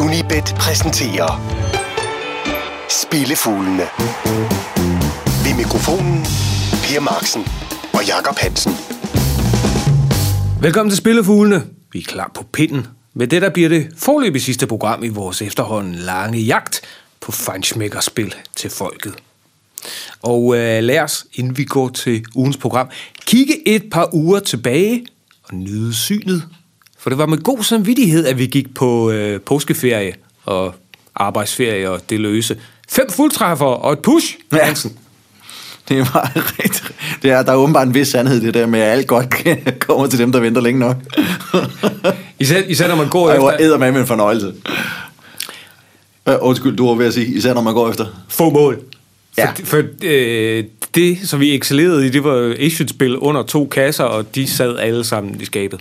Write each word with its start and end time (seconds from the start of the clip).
Unibet 0.00 0.54
præsenterer 0.58 1.30
Spillefuglene. 2.90 3.86
Ved 5.44 5.56
mikrofonen 5.56 6.24
Per 6.84 7.00
Marksen 7.00 7.42
og 7.92 8.06
Jakob 8.06 8.36
Hansen. 8.38 8.72
Velkommen 10.60 10.90
til 10.90 10.96
Spillefuglene. 10.96 11.62
Vi 11.92 11.98
er 11.98 12.02
klar 12.02 12.30
på 12.34 12.44
pinden. 12.52 12.86
Med 13.14 13.26
det 13.26 13.42
der 13.42 13.50
bliver 13.50 13.68
det 13.68 13.88
forløbig 13.96 14.42
sidste 14.42 14.66
program 14.66 15.04
i 15.04 15.08
vores 15.08 15.42
efterhånden 15.42 15.94
lange 15.94 16.38
jagt 16.38 16.80
på 17.20 17.32
Feinschmeckerspil 17.32 18.34
til 18.56 18.70
folket. 18.70 19.14
Og 20.22 20.56
øh, 20.56 20.82
lad 20.82 20.98
os, 20.98 21.26
inden 21.34 21.56
vi 21.56 21.64
går 21.64 21.88
til 21.88 22.24
ugens 22.34 22.56
program, 22.56 22.88
kigge 23.26 23.68
et 23.68 23.82
par 23.92 24.14
uger 24.14 24.40
tilbage 24.40 25.06
og 25.42 25.54
nyde 25.54 25.94
synet. 25.94 26.48
For 27.04 27.10
det 27.10 27.18
var 27.18 27.26
med 27.26 27.38
god 27.38 27.62
samvittighed, 27.62 28.26
at 28.26 28.38
vi 28.38 28.46
gik 28.46 28.74
på 28.74 29.10
øh, 29.10 29.40
påskeferie 29.40 30.14
og 30.44 30.74
arbejdsferie 31.14 31.90
og 31.90 32.00
det 32.10 32.20
løse. 32.20 32.56
Fem 32.88 33.10
fuldtræffer 33.10 33.66
og 33.66 33.92
et 33.92 33.98
push, 33.98 34.36
Ja. 34.52 34.64
Hansen. 34.64 34.92
Det 35.88 35.98
var 35.98 36.32
rigtigt. 36.64 36.92
Det 37.22 37.30
er, 37.30 37.42
der 37.42 37.52
er 37.52 37.56
åbenbart 37.56 37.86
en 37.86 37.94
vis 37.94 38.08
sandhed 38.08 38.40
det 38.40 38.54
der 38.54 38.66
med, 38.66 38.80
at 38.80 38.92
alt 38.92 39.06
godt 39.06 39.34
kommer 39.86 40.06
til 40.06 40.18
dem, 40.18 40.32
der 40.32 40.40
venter 40.40 40.60
længe 40.60 40.80
nok. 40.80 40.96
Især, 42.40 42.62
især 42.68 42.88
når 42.88 42.96
man 42.96 43.08
går 43.08 43.26
var 43.26 43.52
efter 43.52 43.64
eddermame 43.66 43.92
med 43.92 44.00
en 44.00 44.06
fornøjelse. 44.06 44.54
Uh, 46.30 46.34
undskyld, 46.40 46.76
du 46.76 46.86
var 46.88 46.94
ved 46.94 47.06
at 47.06 47.14
sige, 47.14 47.26
især 47.26 47.54
når 47.54 47.62
man 47.62 47.74
går 47.74 47.90
efter. 47.90 48.06
få 48.28 48.50
mål. 48.50 48.78
Ja. 49.38 49.46
For, 49.50 49.64
for 49.64 49.82
øh, 50.02 50.64
det, 50.94 51.18
som 51.28 51.40
vi 51.40 51.54
excellerede 51.54 52.06
i, 52.06 52.10
det 52.10 52.24
var 52.24 52.54
Asian-spil 52.58 53.16
under 53.16 53.42
to 53.42 53.66
kasser, 53.66 54.04
og 54.04 54.34
de 54.34 54.46
sad 54.46 54.78
alle 54.78 55.04
sammen 55.04 55.40
i 55.40 55.44
skabet. 55.44 55.80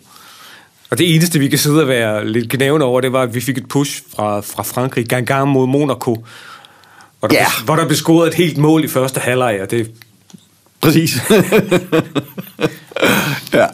Og 0.93 0.97
det 0.99 1.15
eneste, 1.15 1.39
vi 1.39 1.47
kan 1.47 1.59
sidde 1.59 1.81
og 1.81 1.87
være 1.87 2.27
lidt 2.27 2.49
gnævende 2.49 2.85
over, 2.85 3.01
det 3.01 3.13
var, 3.13 3.21
at 3.21 3.35
vi 3.35 3.41
fik 3.41 3.57
et 3.57 3.67
push 3.67 4.01
fra, 4.15 4.39
fra 4.41 4.63
Frankrig, 4.63 5.05
gang 5.05 5.27
gang 5.27 5.47
mod 5.47 5.67
Monaco. 5.67 6.25
Hvor 7.19 7.27
der, 7.27 7.35
blev, 7.35 7.65
hvor 7.65 7.75
der 7.75 7.85
blev 7.85 7.95
scoret 7.97 8.27
et 8.27 8.33
helt 8.33 8.57
mål 8.57 8.83
i 8.83 8.87
første 8.87 9.19
halvleg, 9.19 9.59
og 9.61 9.71
det... 9.71 9.91
Præcis. 10.81 11.13
ja. 13.53 13.65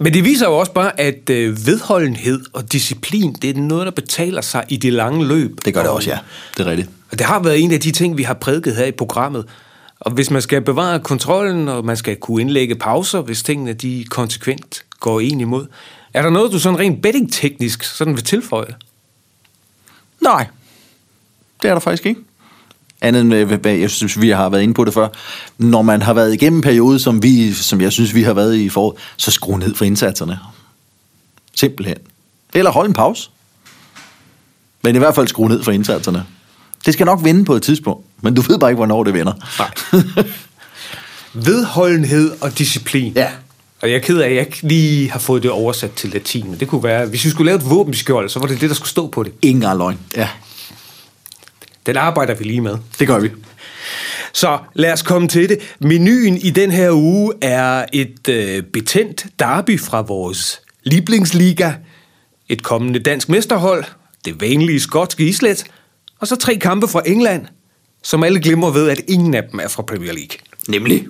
Men 0.00 0.14
det 0.14 0.24
viser 0.24 0.46
jo 0.46 0.58
også 0.58 0.72
bare, 0.72 1.00
at 1.00 1.30
øh, 1.30 1.66
vedholdenhed 1.66 2.40
og 2.52 2.72
disciplin, 2.72 3.32
det 3.42 3.56
er 3.56 3.60
noget, 3.60 3.86
der 3.86 3.92
betaler 3.92 4.40
sig 4.40 4.64
i 4.68 4.76
det 4.76 4.92
lange 4.92 5.26
løb. 5.26 5.58
Det 5.64 5.74
gør 5.74 5.80
det 5.80 5.90
Og- 5.90 5.96
også, 5.96 6.10
ja. 6.10 6.18
Det 6.56 6.66
er 6.66 6.70
rigtigt. 6.70 6.90
Og 7.12 7.18
det 7.18 7.26
har 7.26 7.42
været 7.42 7.60
en 7.60 7.72
af 7.72 7.80
de 7.80 7.90
ting, 7.90 8.18
vi 8.18 8.22
har 8.22 8.34
prædiket 8.34 8.76
her 8.76 8.84
i 8.84 8.92
programmet. 8.92 9.44
Og 10.00 10.12
hvis 10.12 10.30
man 10.30 10.42
skal 10.42 10.60
bevare 10.60 11.00
kontrollen, 11.00 11.68
og 11.68 11.84
man 11.84 11.96
skal 11.96 12.16
kunne 12.16 12.40
indlægge 12.40 12.74
pauser, 12.74 13.20
hvis 13.20 13.42
tingene 13.42 13.72
de 13.72 14.04
konsekvent 14.10 14.84
går 15.00 15.20
en 15.20 15.40
imod, 15.40 15.66
er 16.14 16.22
der 16.22 16.30
noget, 16.30 16.52
du 16.52 16.58
sådan 16.58 16.78
rent 16.78 17.02
betting-teknisk 17.02 17.82
sådan 17.82 18.14
vil 18.14 18.24
tilføje? 18.24 18.74
Nej, 20.20 20.46
det 21.62 21.68
er 21.68 21.72
der 21.72 21.80
faktisk 21.80 22.06
ikke. 22.06 22.20
Andet 23.00 23.20
end, 23.20 23.58
hvad 23.58 23.72
jeg 23.72 23.90
synes, 23.90 24.20
vi 24.20 24.30
har 24.30 24.48
været 24.48 24.62
inde 24.62 24.74
på 24.74 24.84
det 24.84 24.94
før. 24.94 25.08
Når 25.58 25.82
man 25.82 26.02
har 26.02 26.12
været 26.12 26.34
igennem 26.34 26.58
en 26.58 26.62
periode, 26.62 26.98
som, 26.98 27.22
vi, 27.22 27.52
som 27.52 27.80
jeg 27.80 27.92
synes, 27.92 28.14
vi 28.14 28.22
har 28.22 28.32
været 28.32 28.56
i 28.56 28.68
for, 28.68 28.96
så 29.16 29.30
skru 29.30 29.56
ned 29.56 29.74
for 29.74 29.84
indsatserne. 29.84 30.38
Simpelthen. 31.54 31.96
Eller 32.54 32.70
hold 32.70 32.88
en 32.88 32.92
pause. 32.92 33.30
Men 34.82 34.96
i 34.96 34.98
hvert 34.98 35.14
fald 35.14 35.28
skru 35.28 35.48
ned 35.48 35.62
for 35.62 35.72
indsatserne. 35.72 36.26
Det 36.86 36.94
skal 36.94 37.06
nok 37.06 37.24
vinde 37.24 37.44
på 37.44 37.54
et 37.54 37.62
tidspunkt, 37.62 38.06
men 38.20 38.34
du 38.34 38.40
ved 38.40 38.58
bare 38.58 38.70
ikke, 38.70 38.76
hvornår 38.76 39.04
det 39.04 39.14
vinder. 39.14 39.32
Nej. 39.58 39.70
Vedholdenhed 41.46 42.32
og 42.40 42.58
disciplin. 42.58 43.12
Ja. 43.12 43.30
Og 43.82 43.90
jeg 43.90 43.96
er 43.96 44.00
ked 44.00 44.18
af, 44.18 44.26
at 44.28 44.34
jeg 44.34 44.40
ikke 44.46 44.58
lige 44.62 45.10
har 45.10 45.18
fået 45.18 45.42
det 45.42 45.50
oversat 45.50 45.92
til 45.92 46.10
latin. 46.10 46.50
Men 46.50 46.60
det 46.60 46.68
kunne 46.68 46.82
være, 46.84 47.06
hvis 47.06 47.24
vi 47.24 47.30
skulle 47.30 47.46
lave 47.46 47.56
et 47.58 47.70
våbenskjold, 47.70 48.28
så 48.28 48.38
var 48.40 48.46
det 48.46 48.60
det, 48.60 48.68
der 48.70 48.74
skulle 48.74 48.88
stå 48.88 49.06
på 49.06 49.22
det. 49.22 49.32
Ingen 49.42 49.78
løgn. 49.78 49.98
Ja, 50.16 50.28
Den 51.86 51.96
arbejder 51.96 52.34
vi 52.34 52.44
lige 52.44 52.60
med. 52.60 52.76
det 52.98 53.06
gør 53.06 53.18
vi. 53.18 53.30
Så 54.32 54.58
lad 54.74 54.92
os 54.92 55.02
komme 55.02 55.28
til 55.28 55.48
det. 55.48 55.58
Menuen 55.80 56.36
i 56.36 56.50
den 56.50 56.70
her 56.70 56.90
uge 56.92 57.32
er 57.42 57.84
et 57.92 58.28
øh, 58.28 58.62
betændt 58.62 59.26
derby 59.38 59.80
fra 59.80 60.00
vores 60.00 60.60
Lieblingsliga, 60.82 61.72
et 62.48 62.62
kommende 62.62 62.98
dansk 62.98 63.28
mesterhold, 63.28 63.84
det 64.24 64.40
vanlige 64.40 64.80
skotske 64.80 65.24
islet, 65.24 65.64
og 66.20 66.26
så 66.26 66.36
tre 66.36 66.56
kampe 66.56 66.88
fra 66.88 67.02
England, 67.06 67.46
som 68.02 68.22
alle 68.24 68.40
glemmer 68.40 68.70
ved, 68.70 68.88
at 68.88 69.00
ingen 69.08 69.34
af 69.34 69.42
dem 69.50 69.60
er 69.60 69.68
fra 69.68 69.82
Premier 69.82 70.12
League. 70.12 70.38
Nemlig. 70.68 71.06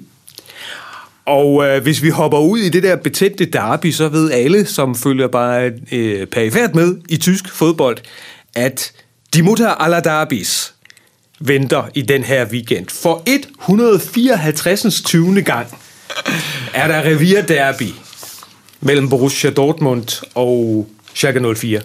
Og 1.27 1.65
øh, 1.67 1.83
hvis 1.83 2.03
vi 2.03 2.09
hopper 2.09 2.39
ud 2.39 2.59
i 2.59 2.69
det 2.69 2.83
der 2.83 2.97
betændte 2.97 3.45
derby, 3.45 3.91
så 3.91 4.09
ved 4.09 4.31
alle, 4.31 4.67
som 4.67 4.95
følger 4.95 5.29
bare 5.29 5.71
øh, 5.93 6.27
perifært 6.27 6.75
med 6.75 6.97
i 7.09 7.17
tysk 7.17 7.49
fodbold, 7.49 7.99
at 8.55 8.93
de 9.35 9.43
Mutter 9.43 9.69
aller 9.69 10.01
derbys 10.01 10.75
venter 11.41 11.83
i 11.95 12.03
den 12.03 12.23
her 12.25 12.47
weekend. 12.47 12.87
For 12.89 13.23
154. 13.27 15.03
20. 15.03 15.43
gang 15.43 15.67
er 16.75 16.89
der 16.89 17.03
revier 17.03 17.43
derby 17.43 17.89
mellem 18.81 19.09
Borussia 19.09 19.51
Dortmund 19.51 20.23
og 20.35 20.89
Schalke 21.15 21.55
04. 21.55 21.81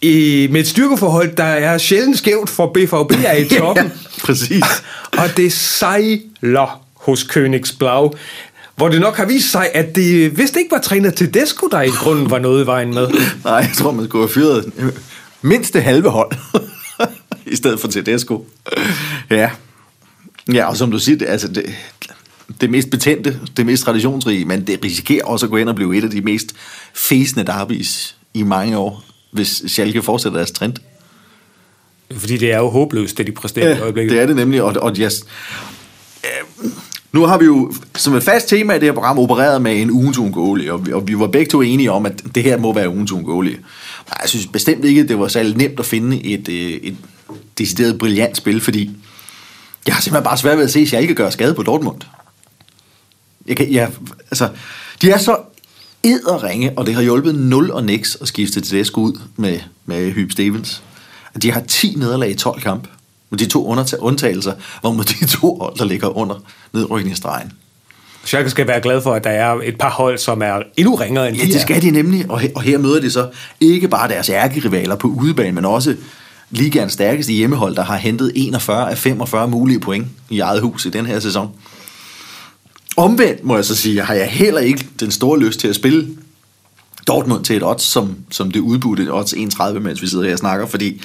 I, 0.00 0.48
med 0.50 0.60
et 0.60 0.66
styrkeforhold, 0.66 1.36
der 1.36 1.44
er 1.44 1.78
sjældent 1.78 2.18
skævt 2.18 2.50
for 2.50 2.66
BVB 2.66 3.24
er 3.24 3.32
i 3.32 3.48
toppen. 3.58 3.84
Ja, 3.86 4.20
præcis. 4.24 4.64
Og 5.12 5.36
det 5.36 5.52
sejler 5.52 6.87
hos 7.08 7.22
Königsblau, 7.22 8.16
hvor 8.76 8.88
det 8.88 9.00
nok 9.00 9.16
har 9.16 9.24
vist 9.24 9.50
sig, 9.50 9.68
at 9.74 9.94
det 9.94 10.38
vist 10.38 10.56
ikke 10.56 10.70
var 10.70 10.78
træner 10.78 11.10
Tedesco, 11.10 11.68
der 11.68 11.82
i 11.82 11.88
grunden 11.88 12.30
var 12.30 12.38
noget 12.38 12.64
i 12.64 12.66
vejen 12.66 12.94
med. 12.94 13.08
Nej, 13.44 13.54
jeg 13.54 13.70
tror, 13.76 13.90
man 13.90 14.04
skulle 14.04 14.22
have 14.22 14.32
fyret 14.32 14.72
mindst 15.42 15.74
det 15.74 15.82
halve 15.82 16.10
hold, 16.10 16.32
i 17.52 17.56
stedet 17.56 17.80
for 17.80 17.88
Tedesco. 17.88 18.46
Ja. 19.30 19.50
Ja, 20.52 20.68
og 20.68 20.76
som 20.76 20.90
du 20.90 20.98
siger, 20.98 21.18
det, 21.18 21.26
altså 21.26 21.48
det, 21.48 21.74
det 22.60 22.70
mest 22.70 22.90
betændte, 22.90 23.40
det 23.56 23.66
mest 23.66 23.84
traditionsrige, 23.84 24.44
men 24.44 24.66
det 24.66 24.84
risikerer 24.84 25.24
også 25.24 25.46
at 25.46 25.50
gå 25.50 25.56
ind 25.56 25.68
og 25.68 25.74
blive 25.74 25.96
et 25.96 26.04
af 26.04 26.10
de 26.10 26.20
mest 26.20 26.54
fæsende 26.94 27.46
derbys 27.46 28.16
i 28.34 28.42
mange 28.42 28.78
år, 28.78 29.04
hvis 29.30 29.62
Schalke 29.66 30.02
fortsætter 30.02 30.38
deres 30.38 30.50
trend. 30.50 30.74
Fordi 32.12 32.36
det 32.36 32.52
er 32.52 32.58
jo 32.58 32.68
håbløst, 32.68 33.18
det 33.18 33.26
de 33.26 33.32
præsterer 33.32 33.76
i 33.76 33.80
øjeblikket. 33.80 34.12
det 34.12 34.22
er 34.22 34.26
det 34.26 34.36
nemlig, 34.36 34.62
og, 34.62 34.74
og 34.80 34.96
yes. 35.00 35.24
Nu 37.12 37.26
har 37.26 37.38
vi 37.38 37.44
jo 37.44 37.72
som 37.96 38.14
et 38.14 38.22
fast 38.22 38.48
tema 38.48 38.72
i 38.72 38.78
det 38.78 38.88
her 38.88 38.92
program 38.92 39.18
opereret 39.18 39.62
med 39.62 39.82
en 39.82 39.90
ugens 39.90 40.18
og 40.18 40.80
og 40.92 41.08
vi 41.08 41.18
var 41.18 41.26
begge 41.26 41.50
to 41.50 41.62
enige 41.62 41.92
om, 41.92 42.06
at 42.06 42.22
det 42.34 42.42
her 42.42 42.58
må 42.58 42.72
være 42.72 42.88
ugens. 42.88 43.12
Nej, 43.12 43.58
Jeg 44.22 44.28
synes 44.28 44.46
bestemt 44.46 44.84
ikke, 44.84 45.00
at 45.00 45.08
det 45.08 45.18
var 45.18 45.28
særlig 45.28 45.56
nemt 45.56 45.80
at 45.80 45.86
finde 45.86 46.24
et, 46.24 46.48
øh, 46.48 46.72
et 46.72 46.96
decideret 47.58 47.98
brillant 47.98 48.36
spil, 48.36 48.60
fordi 48.60 48.90
jeg 49.86 49.94
har 49.94 50.02
simpelthen 50.02 50.24
bare 50.24 50.38
svært 50.38 50.56
ved 50.56 50.64
at 50.64 50.70
se, 50.70 50.80
at 50.80 50.92
jeg 50.92 51.02
ikke 51.02 51.14
gør 51.14 51.30
skade 51.30 51.54
på 51.54 51.62
Dortmund. 51.62 52.00
Jeg 53.46 53.56
kan, 53.56 53.72
jeg, 53.72 53.90
altså, 54.30 54.48
de 55.02 55.10
er 55.10 55.18
så 55.18 55.36
edderringe, 56.04 56.72
og 56.76 56.86
det 56.86 56.94
har 56.94 57.02
hjulpet 57.02 57.34
0 57.34 57.70
og 57.70 57.84
niks 57.84 58.16
at 58.20 58.28
skifte 58.28 58.60
til 58.60 58.78
det 58.78 58.90
ud 58.96 59.20
med, 59.36 59.60
med 59.86 60.12
Hyb 60.12 60.32
Stevens. 60.32 60.82
De 61.42 61.52
har 61.52 61.60
10 61.60 61.94
nederlag 61.96 62.30
i 62.30 62.34
12 62.34 62.60
kampe. 62.60 62.88
Med 63.30 63.38
de 63.38 63.46
to 63.46 63.66
undtagelser, 64.00 64.52
hvor 64.80 64.92
med 64.92 65.04
de 65.04 65.26
to 65.26 65.58
hold, 65.60 65.76
der 65.78 65.84
ligger 65.84 66.16
under 66.16 66.34
nedrykningsstregen. 66.72 67.52
Schalke 68.24 68.50
skal 68.50 68.66
være 68.66 68.80
glad 68.80 69.02
for, 69.02 69.14
at 69.14 69.24
der 69.24 69.30
er 69.30 69.54
et 69.64 69.78
par 69.78 69.90
hold, 69.90 70.18
som 70.18 70.42
er 70.42 70.62
endnu 70.76 70.94
ringere 70.94 71.28
end 71.28 71.36
Ja, 71.36 71.42
de 71.42 71.48
det 71.48 71.56
er. 71.56 71.60
skal 71.60 71.82
de 71.82 71.90
nemlig, 71.90 72.30
og 72.30 72.40
her, 72.40 72.48
og 72.54 72.62
her 72.62 72.78
møder 72.78 73.00
de 73.00 73.10
så 73.10 73.28
ikke 73.60 73.88
bare 73.88 74.08
deres 74.08 74.28
ærkerivaler 74.30 74.96
på 74.96 75.08
udebane, 75.08 75.52
men 75.52 75.64
også 75.64 75.96
ligaens 76.50 76.92
stærkeste 76.92 77.32
hjemmehold, 77.32 77.76
der 77.76 77.82
har 77.84 77.96
hentet 77.96 78.32
41 78.34 78.90
af 78.90 78.98
45 78.98 79.48
mulige 79.48 79.80
point 79.80 80.06
i 80.30 80.40
eget 80.40 80.60
hus 80.62 80.86
i 80.86 80.90
den 80.90 81.06
her 81.06 81.20
sæson. 81.20 81.50
Omvendt 82.96 83.44
må 83.44 83.54
jeg 83.54 83.64
så 83.64 83.74
sige, 83.76 84.00
har 84.02 84.14
jeg 84.14 84.26
heller 84.30 84.60
ikke 84.60 84.86
den 85.00 85.10
store 85.10 85.38
lyst 85.38 85.60
til 85.60 85.68
at 85.68 85.74
spille 85.74 86.08
Dortmund 87.06 87.44
til 87.44 87.56
et 87.56 87.62
odds, 87.64 87.82
som, 87.82 88.16
som 88.30 88.50
det 88.50 88.60
udbudte 88.60 89.08
odds 89.14 89.32
31, 89.32 89.80
mens 89.80 90.02
vi 90.02 90.06
sidder 90.06 90.24
her 90.24 90.32
og 90.32 90.38
snakker, 90.38 90.66
fordi 90.66 91.00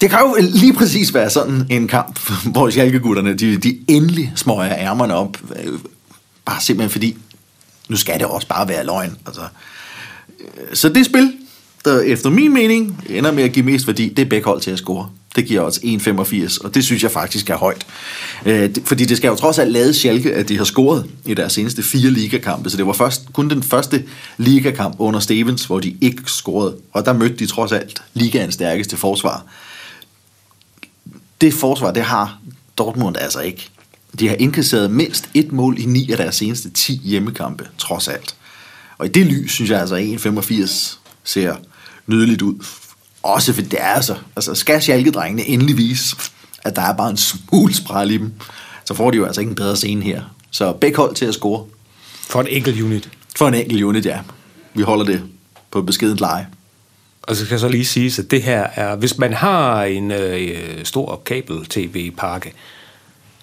det 0.00 0.10
kan 0.10 0.18
jo 0.18 0.36
lige 0.40 0.72
præcis 0.72 1.14
være 1.14 1.30
sådan 1.30 1.66
en 1.70 1.88
kamp, 1.88 2.20
hvor 2.52 2.70
sjalkegutterne, 2.70 3.34
de, 3.34 3.56
de 3.56 3.78
endelig 3.88 4.32
smøger 4.36 4.76
ærmerne 4.78 5.14
op, 5.14 5.36
øh, 5.56 5.72
bare 6.44 6.60
simpelthen 6.60 6.90
fordi, 6.90 7.16
nu 7.88 7.96
skal 7.96 8.18
det 8.18 8.26
også 8.26 8.48
bare 8.48 8.68
være 8.68 8.86
løgn. 8.86 9.16
Altså. 9.26 9.42
Øh, 10.40 10.76
så 10.76 10.88
det 10.88 11.06
spil, 11.06 11.32
der 11.84 12.00
efter 12.00 12.30
min 12.30 12.54
mening 12.54 13.04
ender 13.08 13.32
med 13.32 13.42
at 13.44 13.52
give 13.52 13.64
mest 13.64 13.86
værdi, 13.86 14.08
det 14.08 14.22
er 14.22 14.28
begge 14.28 14.46
hold 14.46 14.60
til 14.60 14.70
at 14.70 14.78
score. 14.78 15.08
Det 15.36 15.46
giver 15.46 15.60
os 15.60 15.78
1,85, 15.78 16.64
og 16.64 16.74
det 16.74 16.84
synes 16.84 17.02
jeg 17.02 17.10
faktisk 17.10 17.50
er 17.50 17.56
højt. 17.56 17.86
Øh, 18.46 18.70
Fordi 18.84 19.04
det 19.04 19.16
skal 19.16 19.28
jo 19.28 19.34
trods 19.34 19.58
alt 19.58 19.72
lade 19.72 19.94
Schalke, 19.94 20.34
at 20.34 20.48
de 20.48 20.56
har 20.56 20.64
scoret 20.64 21.06
i 21.26 21.34
deres 21.34 21.52
seneste 21.52 21.82
fire 21.82 22.10
ligakampe, 22.10 22.70
så 22.70 22.76
det 22.76 22.86
var 22.86 22.92
først, 22.92 23.22
kun 23.32 23.50
den 23.50 23.62
første 23.62 24.04
ligakamp 24.36 24.96
under 24.98 25.20
Stevens, 25.20 25.64
hvor 25.64 25.80
de 25.80 25.96
ikke 26.00 26.22
scorede, 26.26 26.76
og 26.92 27.04
der 27.04 27.12
mødte 27.12 27.36
de 27.36 27.46
trods 27.46 27.72
alt 27.72 28.02
ligaens 28.14 28.54
stærkeste 28.54 28.96
forsvar. 28.96 29.46
Det 31.40 31.54
forsvar, 31.54 31.90
det 31.90 32.02
har 32.02 32.38
Dortmund 32.78 33.16
altså 33.16 33.40
ikke. 33.40 33.68
De 34.18 34.28
har 34.28 34.36
indkasseret 34.38 34.90
mindst 34.90 35.30
et 35.34 35.52
mål 35.52 35.78
i 35.78 35.84
ni 35.84 36.10
af 36.10 36.16
deres 36.16 36.34
seneste 36.34 36.70
10 36.70 37.00
hjemmekampe, 37.04 37.68
trods 37.78 38.08
alt. 38.08 38.34
Og 38.98 39.06
i 39.06 39.08
det 39.08 39.26
lys, 39.26 39.52
synes 39.52 39.70
jeg 39.70 39.80
altså, 39.80 39.94
at 39.94 40.02
1,85 40.04 40.98
ser 41.24 41.56
nydeligt 42.06 42.42
ud. 42.42 42.64
Også 43.22 43.52
for 43.52 43.62
det 43.62 43.80
er 43.80 43.86
altså, 43.86 44.16
altså 44.36 44.54
skal 44.54 44.82
Schalke-drengene 44.82 45.48
endelig 45.48 45.76
vise, 45.76 46.16
at 46.64 46.76
der 46.76 46.82
er 46.82 46.96
bare 46.96 47.10
en 47.10 47.16
smule 47.16 47.74
spræl 47.74 48.10
i 48.10 48.16
dem, 48.16 48.32
så 48.84 48.94
får 48.94 49.10
de 49.10 49.16
jo 49.16 49.24
altså 49.24 49.40
ikke 49.40 49.50
en 49.50 49.56
bedre 49.56 49.76
scene 49.76 50.02
her. 50.02 50.22
Så 50.50 50.72
begge 50.72 50.96
hold 50.96 51.14
til 51.14 51.24
at 51.24 51.34
score. 51.34 51.66
For 52.28 52.40
en 52.40 52.46
enkelt 52.46 52.80
unit. 52.80 53.10
For 53.36 53.48
en 53.48 53.54
enkelt 53.54 53.82
unit, 53.82 54.06
ja. 54.06 54.20
Vi 54.74 54.82
holder 54.82 55.04
det 55.04 55.22
på 55.70 55.82
beskedent 55.82 56.20
leje. 56.20 56.46
Og 57.22 57.36
så 57.36 57.44
skal 57.44 57.54
jeg 57.54 57.60
så 57.60 57.68
lige 57.68 57.84
sige, 57.84 58.22
at 58.22 58.30
det 58.30 58.42
her 58.42 58.66
er, 58.74 58.96
hvis 58.96 59.18
man 59.18 59.32
har 59.32 59.84
en 59.84 60.10
øh, 60.10 60.84
stor 60.84 61.22
kabel-tv-pakke, 61.26 62.52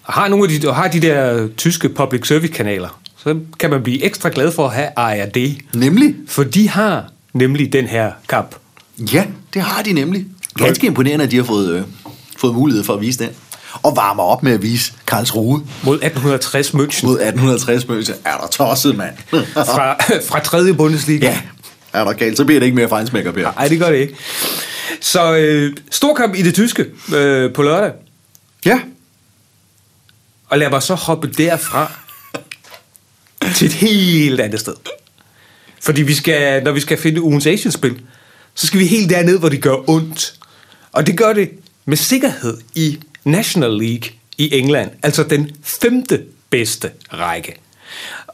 og 0.04 0.12
har 0.12 0.28
nogle 0.28 0.44
af 0.44 0.60
de, 0.60 0.68
og 0.68 0.76
har 0.76 0.88
de 0.88 1.00
der 1.00 1.48
tyske 1.56 1.88
public 1.88 2.26
service 2.26 2.52
kanaler, 2.52 3.00
så 3.16 3.38
kan 3.58 3.70
man 3.70 3.82
blive 3.82 4.04
ekstra 4.04 4.28
glad 4.28 4.52
for 4.52 4.66
at 4.66 4.74
have 4.74 4.88
ARD. 4.96 5.36
Nemlig? 5.74 6.14
For 6.28 6.42
de 6.44 6.68
har 6.68 7.04
nemlig 7.32 7.72
den 7.72 7.86
her 7.86 8.12
kamp. 8.28 8.54
Ja, 9.12 9.24
det 9.54 9.62
har 9.62 9.82
de 9.82 9.92
nemlig. 9.92 10.26
Ganske 10.56 10.86
imponerende, 10.86 11.24
at 11.24 11.30
de 11.30 11.36
har 11.36 11.44
fået, 11.44 11.74
øh, 11.74 11.82
fået 12.36 12.54
mulighed 12.54 12.84
for 12.84 12.94
at 12.94 13.00
vise 13.00 13.18
den. 13.24 13.30
Og 13.82 13.96
varmer 13.96 14.22
op 14.22 14.42
med 14.42 14.52
at 14.52 14.62
vise 14.62 14.92
Karlsruhe 15.06 15.62
Mod 15.82 15.94
1860 15.94 16.68
München 16.68 17.06
mod 17.06 17.20
1860 17.20 17.84
München. 17.84 18.14
Er 18.24 18.36
der 18.40 18.46
tosset, 18.46 18.96
mand? 18.96 19.14
fra, 19.54 19.96
fra 20.30 20.40
3. 20.40 20.74
Bundesliga. 20.74 21.26
ja, 21.26 21.40
er 21.92 22.04
der 22.04 22.12
galt, 22.12 22.36
så 22.36 22.44
bliver 22.44 22.60
det 22.60 22.66
ikke 22.66 22.76
mere 22.76 22.88
fejnsmækker, 22.88 23.32
Per. 23.32 23.52
Nej, 23.52 23.68
det 23.68 23.78
gør 23.78 23.90
det 23.90 23.98
ikke. 23.98 24.16
Så 25.00 25.36
øh, 25.36 25.76
storkamp 25.90 26.34
i 26.34 26.42
det 26.42 26.54
tyske 26.54 26.86
øh, 27.14 27.52
på 27.52 27.62
lørdag. 27.62 27.92
Ja, 28.64 28.80
Og 30.48 30.58
lad 30.58 30.70
mig 30.70 30.82
så 30.82 30.94
hoppe 30.94 31.28
derfra 31.28 31.92
til 33.54 33.66
et 33.66 33.72
helt 33.72 34.40
andet 34.40 34.60
sted. 34.60 34.74
Fordi 35.82 36.02
vi 36.02 36.14
skal, 36.14 36.62
når 36.64 36.72
vi 36.72 36.80
skal 36.80 36.98
finde 36.98 37.22
ugens 37.22 37.46
Asian-spil, 37.46 38.00
så 38.54 38.66
skal 38.66 38.80
vi 38.80 38.86
helt 38.86 39.10
derned, 39.10 39.38
hvor 39.38 39.48
det 39.48 39.62
gør 39.62 39.90
ondt. 39.90 40.34
Og 40.92 41.06
det 41.06 41.16
gør 41.18 41.32
det 41.32 41.50
med 41.84 41.96
sikkerhed 41.96 42.58
i 42.74 42.98
National 43.24 43.70
League 43.70 44.10
i 44.38 44.58
England, 44.58 44.90
altså 45.02 45.22
den 45.22 45.50
femte 45.62 46.22
bedste 46.50 46.90
række. 47.12 47.56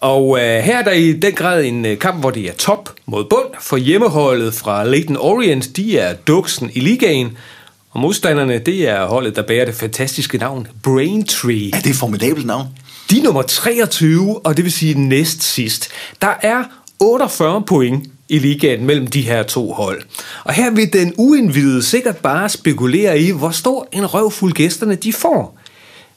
Og 0.05 0.39
øh, 0.39 0.63
her 0.63 0.79
er 0.79 0.83
der 0.83 0.93
i 0.93 1.13
den 1.13 1.33
grad 1.33 1.65
en 1.65 1.87
øh, 1.87 1.99
kamp, 1.99 2.21
hvor 2.21 2.31
det 2.31 2.49
er 2.49 2.53
top 2.53 2.91
mod 3.07 3.25
bund, 3.25 3.55
for 3.61 3.77
hjemmeholdet 3.77 4.55
fra 4.55 4.85
Leighton 4.85 5.17
Orient, 5.17 5.77
de 5.77 5.99
er 5.99 6.15
duksen 6.15 6.71
i 6.75 6.81
ligaen, 6.81 7.37
og 7.91 8.01
modstanderne, 8.01 8.59
det 8.59 8.89
er 8.89 9.07
holdet, 9.07 9.37
der 9.37 9.43
bærer 9.43 9.65
det 9.65 9.75
fantastiske 9.75 10.39
navn 10.39 10.67
Braintree. 10.83 11.71
er 11.73 11.81
det 11.81 11.91
et 11.91 11.97
formidabelt 11.97 12.47
navn? 12.47 12.67
De 13.11 13.19
er 13.19 13.23
nummer 13.23 13.43
23, 13.43 14.47
og 14.47 14.57
det 14.57 14.65
vil 14.65 14.73
sige 14.73 15.01
næst 15.01 15.43
sidst. 15.43 15.89
Der 16.23 16.35
er 16.43 16.65
48 17.01 17.63
point 17.63 18.11
i 18.29 18.39
ligaen 18.39 18.87
mellem 18.87 19.07
de 19.07 19.23
her 19.23 19.43
to 19.43 19.73
hold. 19.73 20.03
Og 20.45 20.55
her 20.55 20.71
vil 20.71 20.93
den 20.93 21.15
uindvidede 21.19 21.83
sikkert 21.83 22.17
bare 22.17 22.49
spekulere 22.49 23.21
i, 23.21 23.31
hvor 23.31 23.51
stor 23.51 23.89
en 23.93 24.07
røvfuld 24.07 24.53
gæsterne 24.53 24.95
de 24.95 25.13
får. 25.13 25.59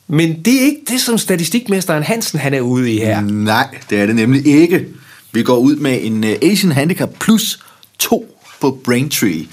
Men 0.07 0.41
det 0.45 0.61
er 0.61 0.65
ikke 0.65 0.81
det, 0.87 1.01
som 1.01 1.17
statistikmesteren 1.17 2.03
Hansen 2.03 2.39
han 2.39 2.53
er 2.53 2.61
ude 2.61 2.93
i 2.93 2.97
her. 2.97 3.21
Nej, 3.21 3.67
det 3.89 3.99
er 3.99 4.05
det 4.05 4.15
nemlig 4.15 4.45
ikke. 4.45 4.85
Vi 5.31 5.43
går 5.43 5.57
ud 5.57 5.75
med 5.75 5.99
en 6.01 6.23
øh, 6.23 6.35
Asian 6.41 6.71
Handicap 6.71 7.09
plus 7.19 7.59
2 7.99 8.39
på 8.61 8.79
Braintree. 8.83 9.45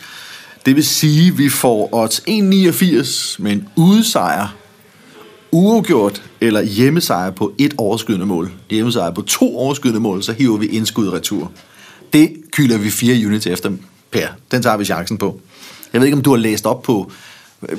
Det 0.66 0.76
vil 0.76 0.84
sige, 0.84 1.28
at 1.28 1.38
vi 1.38 1.48
får 1.48 1.88
odds 1.92 2.20
1,89 2.20 3.42
med 3.42 3.52
en 3.52 3.68
udsejr, 3.76 4.54
uafgjort 5.52 6.22
eller 6.40 6.62
hjemmesejr 6.62 7.30
på 7.30 7.52
et 7.58 7.74
overskydende 7.78 8.26
mål. 8.26 8.52
Hjemmesejr 8.70 9.10
på 9.10 9.22
to 9.22 9.56
overskydende 9.56 10.00
mål, 10.00 10.22
så 10.22 10.32
hiver 10.32 10.56
vi 10.56 10.66
indskud 10.66 11.08
retur. 11.08 11.52
Det 12.12 12.32
kylder 12.52 12.78
vi 12.78 12.90
fire 12.90 13.26
units 13.26 13.46
efter, 13.46 13.72
Per. 14.10 14.28
Den 14.50 14.62
tager 14.62 14.76
vi 14.76 14.84
chancen 14.84 15.18
på. 15.18 15.40
Jeg 15.92 16.00
ved 16.00 16.06
ikke, 16.06 16.16
om 16.16 16.22
du 16.22 16.30
har 16.30 16.36
læst 16.36 16.66
op 16.66 16.82
på 16.82 17.12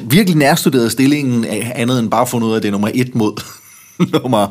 virkelig 0.01 0.37
nærstuderet 0.37 0.91
stillingen 0.91 1.45
af 1.45 1.71
andet 1.75 1.99
end 1.99 2.11
bare 2.11 2.27
fundet 2.27 2.47
ud 2.47 2.51
af, 2.51 2.57
at 2.57 2.63
det 2.63 2.67
er 2.67 2.71
nummer 2.71 2.89
et 2.93 3.15
mod 3.15 3.41
nummer 4.13 4.47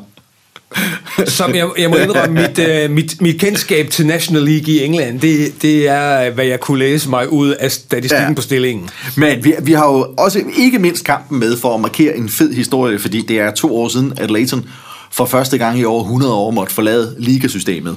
Som 1.27 1.55
jeg, 1.55 1.69
jeg 1.79 1.91
må 1.91 1.97
indrømme, 1.97 2.43
mit, 2.43 2.59
uh, 2.59 2.91
mit, 2.91 3.21
mit 3.21 3.41
kendskab 3.41 3.91
til 3.91 4.07
National 4.07 4.43
League 4.43 4.75
i 4.75 4.85
England, 4.85 5.21
det, 5.21 5.63
det 5.63 5.89
er, 5.89 6.31
hvad 6.31 6.45
jeg 6.45 6.61
kunne 6.61 6.79
læse 6.79 7.11
mig 7.11 7.33
ud 7.33 7.51
af 7.51 7.73
statistikken 7.73 8.23
Ja. 8.23 8.29
ja. 8.29 8.35
på 8.35 8.43
stillingen. 8.43 8.89
Men 9.17 9.45
vi, 9.45 9.55
vi 9.63 9.73
har 9.73 9.87
jo 9.93 10.15
også 10.19 10.43
ikke 10.57 10.79
mindst 10.79 11.05
kampen 11.05 11.41
med 11.41 11.57
for 11.57 11.75
at 11.75 11.81
markere 11.81 12.17
en 12.17 12.29
fed 12.29 12.53
historie, 12.53 12.99
fordi 12.99 13.23
det 13.23 13.39
er 13.39 13.51
to 13.51 13.77
år 13.77 13.89
siden, 13.89 14.13
at 14.17 14.31
Leighton 14.31 14.67
for 15.13 15.25
første 15.27 15.59
gang 15.59 15.79
i 15.79 15.85
over 15.85 16.03
100 16.03 16.33
år 16.35 16.51
måtte 16.51 16.75
forlade 16.75 17.17
ligasystemet. 17.19 17.97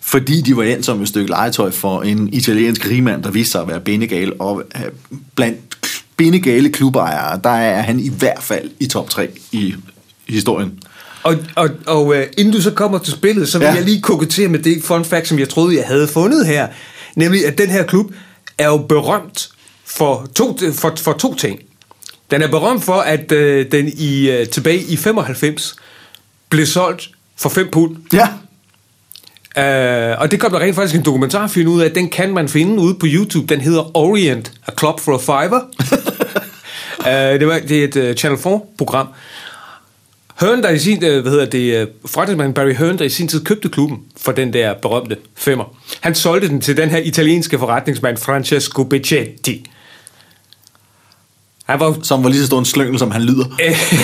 Fordi 0.00 0.40
de 0.40 0.56
var 0.56 0.62
endt 0.62 0.86
som 0.86 1.02
et 1.02 1.08
stykke 1.08 1.30
legetøj 1.30 1.70
for 1.70 2.02
en 2.02 2.28
italiensk 2.32 2.90
rigmand, 2.90 3.22
der 3.22 3.30
viste 3.30 3.52
sig 3.52 3.60
at 3.62 3.68
være 3.68 3.80
benegal. 3.80 4.32
Og 4.38 4.62
øh, 4.76 4.82
blandt 5.34 5.58
benegale 6.16 6.68
klubejere, 6.72 7.40
der 7.44 7.50
er 7.50 7.82
han 7.82 8.00
i 8.00 8.08
hvert 8.18 8.42
fald 8.42 8.70
i 8.80 8.86
top 8.86 9.10
3 9.10 9.28
i 9.52 9.74
historien. 10.28 10.78
Og, 11.22 11.36
og, 11.54 11.68
og 11.86 12.06
uh, 12.06 12.16
inden 12.38 12.54
du 12.54 12.62
så 12.62 12.70
kommer 12.70 12.98
til 12.98 13.12
spillet, 13.12 13.48
så 13.48 13.58
vil 13.58 13.64
Ja. 13.66 13.72
jeg 13.74 13.82
lige 13.84 14.00
kokettere 14.00 14.48
med 14.48 14.58
det 14.58 14.82
fun 14.84 15.04
fact, 15.04 15.28
som 15.28 15.38
jeg 15.38 15.48
troede, 15.48 15.76
jeg 15.76 15.84
havde 15.86 16.08
fundet 16.08 16.46
her. 16.46 16.68
Nemlig, 17.16 17.46
at 17.46 17.58
den 17.58 17.70
her 17.70 17.82
klub 17.84 18.10
er 18.58 18.66
jo 18.66 18.76
berømt 18.76 19.48
for 19.86 20.28
to, 20.34 20.58
for, 20.72 20.94
for 21.00 21.12
to 21.12 21.34
ting. 21.34 21.60
Den 22.30 22.42
er 22.42 22.48
berømt 22.48 22.84
for, 22.84 22.94
at 23.00 23.32
uh, 23.32 23.72
den 23.72 23.88
i 23.98 24.40
uh, 24.40 24.48
tilbage 24.48 24.82
i 24.82 24.96
95 24.96 25.76
blev 26.50 26.66
solgt 26.66 27.08
for 27.36 27.48
5 27.48 27.68
pund. 27.72 27.96
Ja, 28.12 28.28
Uh, 29.56 30.20
og 30.20 30.30
det 30.30 30.40
kom 30.40 30.52
der 30.52 30.58
rent 30.60 30.74
faktisk 30.76 30.94
en 30.96 31.04
dokumentarfilm 31.04 31.70
ud 31.70 31.80
af. 31.82 31.90
Den 31.90 32.08
kan 32.08 32.34
man 32.34 32.48
finde 32.48 32.78
ude 32.82 32.94
på 32.94 33.06
YouTube. 33.08 33.54
Den 33.54 33.60
hedder 33.60 33.96
Orient, 33.96 34.52
A 34.66 34.70
Club 34.78 35.00
for 35.00 35.14
a 35.14 35.18
Fiver. 35.18 35.60
uh, 37.00 37.40
det, 37.40 37.46
var, 37.46 37.58
det 37.58 37.78
er 37.80 37.84
et 37.84 38.10
uh, 38.10 38.16
Channel 38.16 38.40
4-program. 38.40 39.08
Hearn, 40.40 40.62
der 40.62 40.70
i 40.70 40.78
sin, 40.78 40.96
uh, 40.96 41.20
hvad 41.20 41.30
hedder 41.32 41.46
det, 41.46 41.82
uh, 41.82 42.10
forretningsmanden 42.10 42.54
Barry 42.54 42.74
Hearn, 42.74 42.98
der 42.98 43.04
i 43.04 43.08
sin 43.08 43.28
tid 43.28 43.44
købte 43.44 43.68
klubben 43.68 43.98
for 44.16 44.32
den 44.32 44.52
der 44.52 44.74
berømte 44.74 45.16
femmer. 45.34 45.76
Han 46.00 46.14
solgte 46.14 46.48
den 46.48 46.60
til 46.60 46.76
den 46.76 46.90
her 46.90 46.98
italienske 46.98 47.58
forretningsmand 47.58 48.16
Francesco 48.16 48.84
Beccetti. 48.84 49.66
Han 51.64 51.80
var, 51.80 51.96
som 52.02 52.24
var 52.24 52.30
lige 52.30 52.40
så 52.40 52.46
stor 52.46 52.58
en 52.58 52.64
slyngel, 52.64 52.98
som 52.98 53.10
han 53.10 53.22
lyder. 53.22 53.44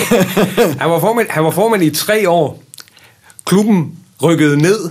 han, 0.79 0.89
var 0.89 0.99
formand, 0.99 1.27
han 1.29 1.43
var 1.43 1.51
formand 1.51 1.83
i 1.83 1.89
tre 1.89 2.29
år. 2.29 2.63
Klubben 3.45 3.91
rykkede 4.23 4.61
ned 4.61 4.89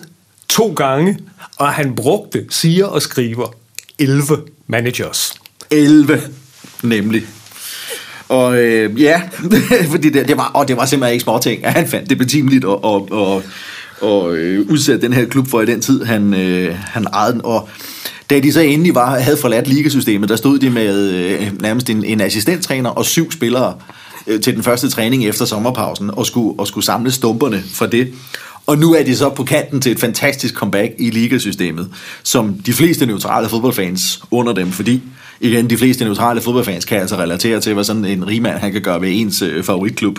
to 0.49 0.73
gange, 0.73 1.19
og 1.56 1.69
han 1.69 1.94
brugte, 1.94 2.47
siger 2.50 2.87
og 2.87 3.02
skriver, 3.02 3.55
11 3.99 4.38
managers. 4.66 5.35
11, 5.71 6.21
nemlig. 6.83 7.23
Og 8.30 8.58
øh, 8.58 9.02
ja, 9.02 9.22
fordi 9.92 10.10
det, 10.10 10.28
det 10.28 10.37
var, 10.37 10.50
og 10.54 10.68
det 10.68 10.76
var 10.76 10.87
simpelthen 10.87 11.12
ikke 11.12 11.22
småting, 11.22 11.64
at 11.64 11.72
han 11.72 11.88
fandt 11.88 12.10
det 12.10 12.18
betimeligt 12.18 12.64
at, 12.64 12.78
at, 12.84 13.02
at, 13.12 13.42
at 14.10 14.34
øh, 14.34 14.66
udsætte 14.70 15.06
den 15.06 15.12
her 15.12 15.25
klub 15.25 15.49
for 15.49 15.60
i 15.60 15.66
den 15.66 15.80
tid, 15.80 16.04
han, 16.04 16.34
øh, 16.34 16.75
han 16.78 17.06
ejede 17.12 17.32
den. 17.32 17.40
Og 17.44 17.68
da 18.30 18.40
de 18.40 18.52
så 18.52 18.60
endelig 18.60 18.94
var, 18.94 19.18
havde 19.18 19.37
forladt 19.37 19.68
ligasystemet, 19.68 20.28
der 20.28 20.37
stod 20.37 20.58
de 20.58 20.70
med 20.70 21.10
øh, 21.10 21.52
nærmest 21.60 21.90
en, 21.90 22.04
en 22.04 22.20
assistenttræner 22.20 22.90
og 22.90 23.04
syv 23.04 23.32
spillere 23.32 23.75
øh, 24.26 24.40
til 24.40 24.54
den 24.54 24.62
første 24.62 24.90
træning 24.90 25.26
efter 25.26 25.44
sommerpausen, 25.44 26.10
og 26.10 26.26
skulle, 26.26 26.60
og 26.60 26.66
skulle 26.66 26.84
samle 26.84 27.10
stumperne 27.10 27.62
for 27.72 27.87
det. 27.87 28.12
Og 28.66 28.78
nu 28.78 28.94
er 28.94 29.02
de 29.02 29.16
så 29.16 29.28
på 29.28 29.44
kanten 29.44 29.80
til 29.80 29.92
et 29.92 30.00
fantastisk 30.00 30.54
comeback 30.54 30.92
i 30.99 31.10
ligasystemet, 31.10 31.88
som 32.22 32.54
de 32.66 32.72
fleste 32.72 33.06
neutrale 33.06 33.49
fodboldfans 33.49 34.22
under 34.30 34.52
dem, 34.52 34.70
fordi 34.70 35.02
igen, 35.40 35.70
de 35.70 35.78
fleste 35.78 36.04
neutrale 36.04 36.40
fodboldfans 36.40 36.85
kan 36.85 37.00
altså 37.00 37.16
relatere 37.16 37.61
til, 37.61 37.75
hvad 37.75 37.85
sådan 37.85 38.04
en 38.04 38.26
rigmand 38.26 38.59
han 38.59 38.73
kan 38.73 38.82
gøre 38.82 39.00
ved 39.00 39.09
ens 39.12 39.42
øh, 39.42 39.64
favoritklub. 39.64 40.18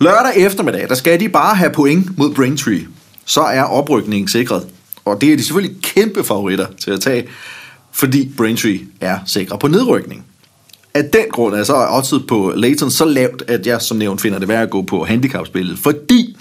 Lørdag 0.00 0.36
eftermiddag, 0.36 0.88
der 0.88 0.94
skal 0.94 1.20
de 1.20 1.28
bare 1.28 1.54
have 1.54 1.70
point 1.70 2.18
mod 2.18 2.34
Braintree. 2.34 2.86
Så 3.24 3.40
er 3.40 3.62
oprykningen 3.62 4.28
sikret. 4.28 4.66
Og 5.04 5.20
det 5.20 5.32
er 5.32 5.36
de 5.36 5.42
selvfølgelig 5.42 5.82
kæmpe 5.82 6.24
favoritter 6.24 6.66
til 6.84 6.90
at 6.90 7.00
tage, 7.00 7.28
fordi 7.92 8.32
Braintree 8.36 8.80
er 9.00 9.18
sikre 9.26 9.58
på 9.58 9.68
nedrykning. 9.68 10.24
Af 10.94 11.04
den 11.04 11.24
grund 11.30 11.54
er 11.54 11.64
så 11.64 11.86
oddset 11.90 12.26
på 12.28 12.52
Leighton 12.56 12.90
så 12.90 13.04
lavt, 13.04 13.42
at 13.48 13.66
jeg 13.66 13.82
som 13.82 13.96
nævnt 13.96 14.20
finder 14.20 14.38
det 14.38 14.48
værd 14.48 14.62
at 14.62 14.70
gå 14.70 14.82
på 14.82 15.04
handicapspillet. 15.04 15.78
Fordi 15.78 16.36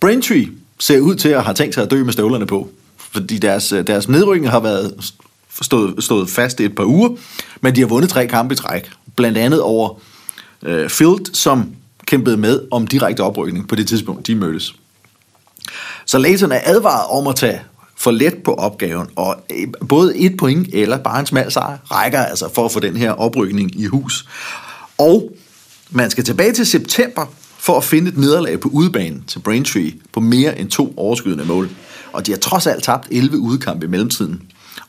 Braintree 0.00 0.48
ser 0.78 1.00
ud 1.00 1.14
til 1.14 1.28
at 1.28 1.44
have 1.44 1.54
tænkt 1.54 1.74
sig 1.74 1.82
at 1.82 1.90
dø 1.90 2.04
med 2.04 2.12
støvlerne 2.12 2.46
på. 2.46 2.68
Fordi 2.96 3.38
deres, 3.38 3.72
øh, 3.72 3.86
deres 3.86 4.08
nedrykning 4.08 4.50
har 4.50 4.60
været 4.60 4.94
stået, 5.62 6.04
stået 6.04 6.30
fast 6.30 6.60
i 6.60 6.64
et 6.64 6.74
par 6.74 6.84
uger, 6.84 7.08
men 7.60 7.74
de 7.74 7.80
har 7.80 7.86
vundet 7.86 8.10
tre 8.10 8.26
kampe 8.26 8.52
i 8.52 8.56
træk. 8.56 8.90
Blandt 9.16 9.38
andet 9.38 9.62
over 9.62 10.00
øh, 10.62 10.88
Field, 10.88 11.34
som 11.34 11.74
kæmpede 12.06 12.36
med 12.36 12.60
om 12.70 12.86
direkte 12.86 13.20
oprykning 13.20 13.68
på 13.68 13.74
det 13.74 13.88
tidspunkt, 13.88 14.26
de 14.26 14.34
mødtes. 14.34 14.74
Så 16.06 16.18
Leighton 16.18 16.52
er 16.52 16.60
advaret 16.64 17.06
om 17.10 17.26
at 17.26 17.36
tage 17.36 17.60
for 17.96 18.10
let 18.10 18.34
på 18.44 18.54
opgaven, 18.54 19.08
og 19.16 19.36
øh, 19.50 19.88
både 19.88 20.18
et 20.18 20.36
point 20.36 20.68
eller 20.72 20.98
bare 20.98 21.20
en 21.20 21.26
smal 21.26 21.52
sejr 21.52 21.78
rækker 21.90 22.18
altså 22.18 22.48
for 22.54 22.64
at 22.64 22.72
få 22.72 22.80
den 22.80 22.96
her 22.96 23.12
oprykning 23.12 23.80
i 23.80 23.86
hus. 23.86 24.28
Og 24.98 25.32
man 25.90 26.10
skal 26.10 26.24
tilbage 26.24 26.52
til 26.52 26.66
september 26.66 27.26
for 27.58 27.76
at 27.76 27.84
finde 27.84 28.08
et 28.08 28.18
nederlag 28.18 28.60
på 28.60 28.68
udebanen 28.68 29.24
til 29.26 29.38
Braintree 29.38 29.92
på 30.12 30.20
mere 30.20 30.58
end 30.58 30.70
to 30.70 30.94
overskydende 30.96 31.44
mål. 31.44 31.70
Og 32.12 32.26
de 32.26 32.32
har 32.32 32.38
trods 32.38 32.66
alt 32.66 32.84
tabt 32.84 33.08
11 33.10 33.38
udkampe 33.38 33.86
i 33.86 33.88
mellemtiden. 33.88 34.42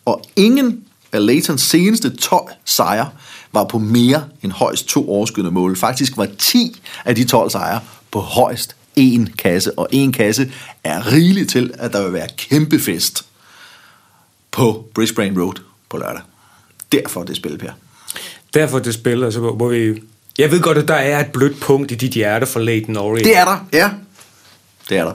Og 0.06 0.24
ingen 0.36 0.84
at 1.12 1.22
Leightons 1.22 1.62
seneste 1.62 2.16
12 2.16 2.52
sejre 2.66 3.10
var 3.52 3.64
på 3.64 3.78
mere 3.78 4.24
end 4.44 4.52
højst 4.52 4.88
to 4.88 5.10
overskydende 5.10 5.52
mål. 5.52 5.78
Faktisk 5.78 6.18
var 6.18 6.28
10 6.38 6.82
af 7.06 7.16
de 7.16 7.24
12 7.24 7.50
sejre 7.50 7.80
på 8.12 8.20
højst 8.20 8.76
en 8.96 9.34
kasse, 9.38 9.80
og 9.80 9.88
en 9.92 10.12
kasse 10.12 10.52
er 10.84 11.12
rigeligt 11.12 11.50
til, 11.50 11.74
at 11.74 11.94
der 11.94 12.04
vil 12.04 12.14
være 12.14 12.28
kæmpe 12.38 12.80
fest 12.80 13.26
på 14.52 14.86
Brisbane 14.94 15.42
Road 15.42 15.62
på 15.90 15.98
lørdag. 15.98 16.22
Derfor 16.92 17.24
det 17.24 17.36
spil, 17.36 17.58
Per. 17.58 17.72
Derfor 18.54 18.80
det 18.80 18.94
spil, 18.94 19.24
altså, 19.24 19.40
hvor 19.40 19.70
vi... 19.70 20.02
Jeg 20.38 20.52
ved 20.52 20.62
godt, 20.62 20.78
at 20.78 20.88
der 20.88 20.94
er 20.94 21.20
et 21.20 21.32
blødt 21.32 21.60
punkt 21.60 21.92
i 21.92 21.96
dit 21.96 22.12
hjerte 22.12 22.46
for 22.46 22.60
Leighton 22.60 22.98
Orient. 22.98 23.26
Det 23.26 23.38
er 23.38 23.46
der, 23.46 23.66
ja. 23.74 23.90
Det 24.90 24.98
er 24.98 25.04
der. 25.04 25.14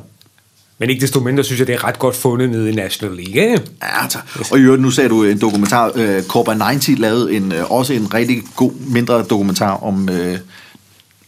Men 0.79 0.91
ikke 0.91 1.01
desto 1.01 1.21
mindre 1.21 1.45
synes 1.45 1.59
jeg, 1.59 1.67
det 1.67 1.75
er 1.75 1.85
ret 1.85 1.99
godt 1.99 2.17
fundet 2.17 2.51
nede 2.51 2.71
i 2.71 2.75
National 2.75 3.17
League. 3.17 3.43
Ikke? 3.43 3.63
Ja, 3.83 4.09
tak. 4.09 4.25
Og 4.51 4.59
i 4.59 4.63
øvrigt, 4.63 4.83
nu 4.83 4.91
sagde 4.91 5.09
du 5.09 5.25
en 5.25 5.41
dokumentar. 5.41 5.91
Uh, 5.91 6.23
Corba 6.23 6.53
90 6.53 6.99
lavede 6.99 7.37
en, 7.37 7.53
uh, 7.53 7.73
også 7.73 7.93
en 7.93 8.15
rigtig 8.15 8.43
god, 8.57 8.73
mindre 8.73 9.23
dokumentar 9.23 9.85
om 9.85 10.09
uh, 10.09 10.37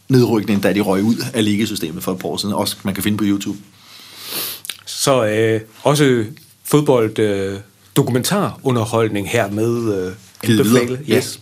nedrykningen, 0.09 0.61
da 0.61 0.73
de 0.73 0.79
røg 0.79 1.03
ud 1.03 1.15
af 1.33 1.45
ligesystemet 1.45 2.03
for 2.03 2.11
et 2.11 2.19
par 2.19 2.27
år 2.27 2.37
siden. 2.37 2.55
Også 2.55 2.75
man 2.83 2.93
kan 2.93 3.03
finde 3.03 3.17
på 3.17 3.23
YouTube. 3.27 3.57
Så 4.85 5.25
øh, 5.25 5.61
også 5.83 6.25
fodbold 6.63 7.19
øh, 7.19 7.59
dokumentarunderholdning 7.95 9.29
her 9.29 9.51
med 9.51 10.05
øh, 10.05 10.13
anbefalet. 10.43 10.99
Yes. 11.09 11.39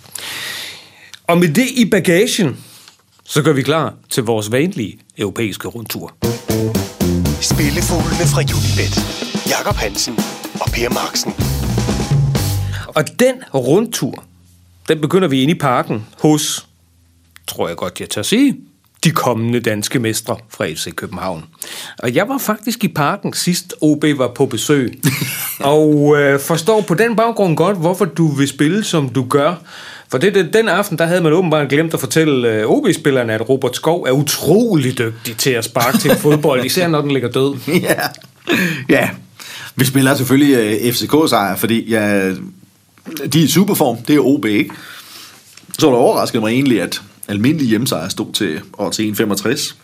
Og 1.24 1.38
med 1.38 1.48
det 1.48 1.68
i 1.76 1.86
bagagen, 1.86 2.58
så 3.24 3.42
gør 3.42 3.54
vi 3.54 3.62
klar 3.62 3.94
til 4.10 4.24
vores 4.24 4.52
vanlige 4.52 5.00
europæiske 5.18 5.68
rundtur. 5.68 6.14
Spillefuglene 7.42 8.26
fra 8.34 8.42
Unibet. 8.42 8.96
Jakob 9.50 9.76
Hansen 9.76 10.14
og 10.62 10.72
Per 10.74 10.90
Marksen. 10.90 11.34
Og 12.88 13.20
den 13.20 13.36
rundtur, 13.54 14.24
den 14.88 15.02
begynder 15.02 15.28
vi 15.28 15.42
inde 15.42 15.54
i 15.54 15.58
parken 15.58 16.06
hos, 16.22 16.68
tror 17.48 17.68
jeg 17.68 17.78
godt, 17.78 18.00
jeg 18.00 18.10
tør 18.10 18.22
sige, 18.22 18.58
de 19.04 19.12
kommende 19.12 19.60
danske 19.60 20.00
mestre 20.00 20.38
fra 20.50 20.66
FC 20.68 20.96
København. 20.96 21.46
Og 22.00 22.16
jeg 22.16 22.30
var 22.30 22.38
faktisk 22.38 22.84
i 22.84 22.88
parken 22.88 23.34
sidst 23.34 23.74
OB 23.82 24.06
var 24.16 24.32
på 24.36 24.46
besøg, 24.46 25.02
og 25.60 26.18
øh, 26.18 26.40
forstår 26.40 26.82
på 26.82 26.94
den 26.94 27.16
baggrund 27.16 27.58
godt, 27.58 27.78
hvorfor 27.78 28.06
du 28.06 28.28
vil 28.28 28.48
spille, 28.48 28.84
som 28.84 29.10
du 29.10 29.26
gør. 29.30 29.56
For 30.12 30.18
det, 30.18 30.36
det, 30.36 30.54
den 30.54 30.70
aften, 30.70 30.98
der 30.98 31.06
havde 31.06 31.22
man 31.22 31.34
åbenbart 31.34 31.70
glemt 31.70 31.94
at 31.94 32.00
fortælle 32.00 32.50
øh, 32.50 32.66
OB-spillerne, 32.66 33.34
at 33.34 33.50
Robert 33.50 33.76
Skov 33.76 34.04
er 34.04 34.12
utrolig 34.12 34.98
dygtig 34.98 35.38
til 35.38 35.50
at 35.50 35.64
sparke 35.64 35.98
til 35.98 36.16
fodbold, 36.16 36.66
især 36.70 36.88
når 36.88 37.02
den 37.02 37.12
ligger 37.12 37.30
død. 37.30 37.56
ja. 37.68 38.02
ja. 38.90 39.10
Vi 39.76 39.86
spiller 39.86 40.16
selvfølgelig 40.16 40.82
uh, 40.86 40.94
FCK-sejr, 40.94 41.56
fordi 41.56 41.90
ja, 41.90 42.30
de 43.34 43.40
er 43.40 43.44
i 43.44 43.48
superform. 43.48 43.98
Det 43.98 44.16
er 44.16 44.20
OB, 44.20 44.46
ikke? 44.46 44.76
Så 45.80 45.88
det 45.88 45.96
overrasket 45.96 46.42
mig 46.42 46.50
egentlig, 46.50 46.82
at 46.82 47.02
almindelig 47.28 47.68
hjemmesejr 47.68 48.10
stod 48.10 48.34
til 48.34 48.60
år 48.78 48.90
til 48.90 49.16
1,65. 49.22 49.76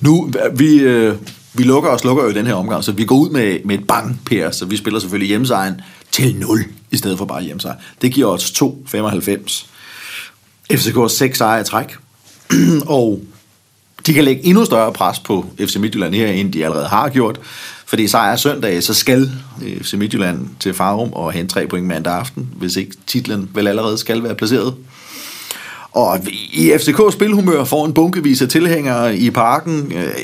Nu, 0.00 0.30
vi, 0.54 0.76
øh, 0.76 1.14
vi 1.54 1.62
lukker 1.62 1.90
og 1.90 2.00
slukker 2.00 2.24
jo 2.24 2.30
i 2.30 2.32
den 2.32 2.46
her 2.46 2.54
omgang, 2.54 2.84
så 2.84 2.92
vi 2.92 3.04
går 3.04 3.16
ud 3.16 3.30
med, 3.30 3.58
med 3.64 3.78
et 3.78 3.86
bang, 3.86 4.20
Per, 4.26 4.50
så 4.50 4.64
vi 4.64 4.76
spiller 4.76 5.00
selvfølgelig 5.00 5.28
hjemmesejren 5.28 5.80
til 6.16 6.36
0, 6.36 6.64
i 6.90 6.96
stedet 6.96 7.18
for 7.18 7.24
bare 7.24 7.42
hjemmesejr. 7.42 7.74
Det 8.02 8.12
giver 8.12 8.26
os 8.26 8.50
2,95. 8.50 9.66
FCK 10.72 10.94
har 10.94 11.08
6 11.08 11.38
sejre 11.38 11.60
i 11.60 11.64
træk, 11.64 11.96
og 12.86 13.22
de 14.06 14.14
kan 14.14 14.24
lægge 14.24 14.44
endnu 14.44 14.64
større 14.64 14.92
pres 14.92 15.18
på 15.18 15.46
FC 15.60 15.76
Midtjylland 15.76 16.14
her, 16.14 16.28
end 16.28 16.52
de 16.52 16.64
allerede 16.64 16.86
har 16.86 17.08
gjort. 17.08 17.40
Fordi 17.86 18.08
sejr 18.08 18.36
søndag, 18.36 18.82
så 18.82 18.94
skal 18.94 19.30
øh, 19.64 19.80
FC 19.80 19.92
Midtjylland 19.92 20.48
til 20.60 20.74
Farum 20.74 21.12
og 21.12 21.32
hente 21.32 21.54
tre 21.54 21.66
point 21.66 21.86
mandag 21.86 22.12
aften, 22.12 22.48
hvis 22.56 22.76
ikke 22.76 22.96
titlen 23.06 23.50
vel 23.54 23.66
allerede 23.66 23.98
skal 23.98 24.22
være 24.22 24.34
placeret. 24.34 24.74
Og 25.92 26.20
i 26.52 26.72
FCK 26.78 27.12
spilhumør 27.12 27.64
får 27.64 27.86
en 27.86 27.94
bunkevis 27.94 28.42
af 28.42 28.48
tilhængere 28.48 29.16
i 29.16 29.30
parken 29.30 29.92
øh, 29.92 30.14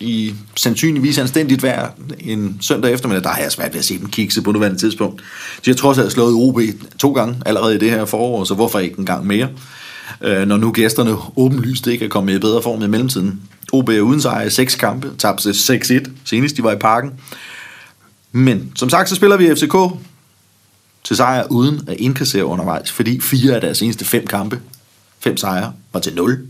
i 0.00 0.34
sandsynligvis 0.56 1.18
anstændigt 1.18 1.62
vejr 1.62 1.90
en 2.20 2.58
søndag 2.60 2.92
eftermiddag. 2.92 3.24
Der 3.24 3.30
har 3.30 3.42
jeg 3.42 3.52
svært 3.52 3.72
ved 3.72 3.78
at 3.78 3.84
se 3.84 3.98
dem 3.98 4.10
kikse 4.10 4.42
på 4.42 4.52
nuværende 4.52 4.78
tidspunkt. 4.78 5.22
De 5.64 5.70
har 5.70 5.74
trods 5.76 5.98
alt 5.98 6.12
slået 6.12 6.34
OB 6.34 6.60
to 6.98 7.12
gange 7.12 7.36
allerede 7.46 7.74
i 7.74 7.78
det 7.78 7.90
her 7.90 8.04
forår, 8.04 8.44
så 8.44 8.54
hvorfor 8.54 8.78
ikke 8.78 8.98
en 8.98 9.06
gang 9.06 9.26
mere? 9.26 9.48
Øh, 10.20 10.48
når 10.48 10.56
nu 10.56 10.72
gæsterne 10.72 11.16
åbenlyst 11.36 11.86
ikke 11.86 12.04
er 12.04 12.08
kommet 12.08 12.34
i 12.34 12.38
bedre 12.38 12.62
form 12.62 12.82
i 12.82 12.86
mellemtiden. 12.86 13.40
OB 13.72 13.88
er 13.88 14.00
uden 14.00 14.20
sejr 14.20 14.42
i 14.42 14.50
seks 14.50 14.74
kampe, 14.74 15.10
tabte 15.18 15.50
6-1, 15.50 16.10
senest 16.24 16.56
de 16.56 16.62
var 16.62 16.72
i 16.72 16.78
parken. 16.78 17.12
Men 18.32 18.72
som 18.74 18.90
sagt, 18.90 19.08
så 19.08 19.14
spiller 19.14 19.36
vi 19.36 19.54
FCK 19.54 19.76
til 21.04 21.16
sejr 21.16 21.44
uden 21.50 21.80
at 21.86 21.96
indkassere 21.96 22.44
undervejs, 22.44 22.92
fordi 22.92 23.20
fire 23.20 23.54
af 23.54 23.60
deres 23.60 23.78
seneste 23.78 24.04
fem 24.04 24.26
kampe, 24.26 24.60
fem 25.20 25.36
sejre, 25.36 25.72
var 25.92 26.00
til 26.00 26.14
0. 26.14 26.46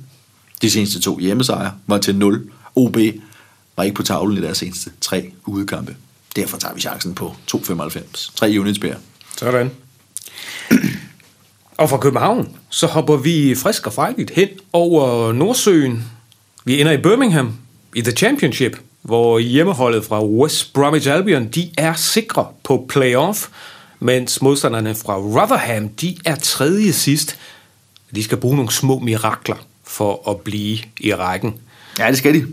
De 0.62 0.70
seneste 0.70 1.00
to 1.00 1.18
hjemmesejre 1.18 1.72
var 1.86 1.98
til 1.98 2.16
0. 2.16 2.50
OB 2.74 2.96
var 3.76 3.84
ikke 3.84 3.94
på 3.94 4.02
tavlen 4.02 4.38
i 4.38 4.40
deres 4.40 4.58
seneste 4.58 4.90
tre 5.00 5.32
udekampe. 5.46 5.96
Derfor 6.36 6.58
tager 6.58 6.74
vi 6.74 6.80
chancen 6.80 7.14
på 7.14 7.36
2,95. 7.54 8.36
Tre 8.36 8.56
units 8.58 8.82
mere. 8.82 8.96
Sådan. 9.36 9.70
Og 11.76 11.90
fra 11.90 11.98
København, 11.98 12.56
så 12.70 12.86
hopper 12.86 13.16
vi 13.16 13.54
frisk 13.54 13.86
og 13.86 13.92
frejligt 13.92 14.30
hen 14.30 14.48
over 14.72 15.32
Nordsøen. 15.32 16.04
Vi 16.64 16.80
ender 16.80 16.92
i 16.92 16.96
Birmingham 16.96 17.56
i 17.94 18.02
The 18.02 18.12
Championship, 18.12 18.80
hvor 19.02 19.38
hjemmeholdet 19.38 20.04
fra 20.04 20.24
West 20.24 20.72
Bromwich 20.72 21.10
Albion, 21.10 21.48
de 21.48 21.70
er 21.78 21.94
sikre 21.94 22.46
på 22.64 22.86
playoff, 22.88 23.48
mens 24.00 24.42
modstanderne 24.42 24.94
fra 24.94 25.16
Rotherham, 25.16 25.88
de 25.88 26.16
er 26.24 26.34
tredje 26.34 26.92
sidst. 26.92 27.38
De 28.14 28.24
skal 28.24 28.38
bruge 28.38 28.56
nogle 28.56 28.72
små 28.72 28.98
mirakler 28.98 29.56
for 29.84 30.30
at 30.30 30.40
blive 30.40 30.78
i 31.00 31.14
rækken. 31.14 31.54
Ja, 31.98 32.08
det 32.08 32.18
skal 32.18 32.34
de. 32.34 32.46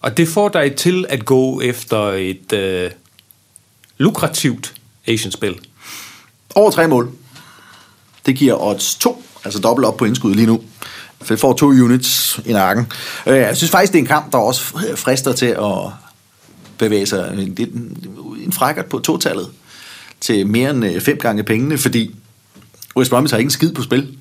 Og 0.00 0.16
det 0.16 0.28
får 0.28 0.48
dig 0.48 0.74
til 0.76 1.06
at 1.08 1.24
gå 1.24 1.60
efter 1.60 1.98
et 2.12 2.52
øh, 2.52 2.90
lukrativt 3.98 4.74
Asian-spil. 5.06 5.58
Over 6.54 6.70
tre 6.70 6.88
mål. 6.88 7.10
Det 8.26 8.36
giver 8.36 8.62
odds 8.66 8.94
2, 8.94 9.24
altså 9.44 9.58
dobbelt 9.60 9.86
op 9.86 9.96
på 9.96 10.04
indskud 10.04 10.34
lige 10.34 10.46
nu. 10.46 10.60
For 11.22 11.34
det 11.34 11.40
får 11.40 11.52
to 11.52 11.66
units 11.66 12.40
i 12.46 12.52
nakken. 12.52 12.86
Øh, 13.26 13.36
Jeg 13.36 13.56
synes 13.56 13.70
faktisk, 13.70 13.92
det 13.92 13.98
er 13.98 14.02
en 14.02 14.06
kamp, 14.06 14.32
der 14.32 14.38
også 14.38 14.60
frister 14.96 15.32
til 15.32 15.46
at 15.46 15.90
bevæge 16.78 17.06
sig 17.06 17.34
en 18.44 18.52
frækkert 18.52 18.86
på 18.86 18.98
totallet 18.98 19.48
til 20.20 20.46
mere 20.46 20.70
end 20.70 20.84
øh, 20.84 21.00
fem 21.00 21.18
gange 21.18 21.42
pengene, 21.42 21.78
fordi 21.78 22.14
West 22.96 23.10
Bromwich 23.10 23.32
har 23.32 23.38
ikke 23.38 23.46
en 23.46 23.50
skid 23.50 23.72
på 23.72 23.82
spil. 23.82 24.16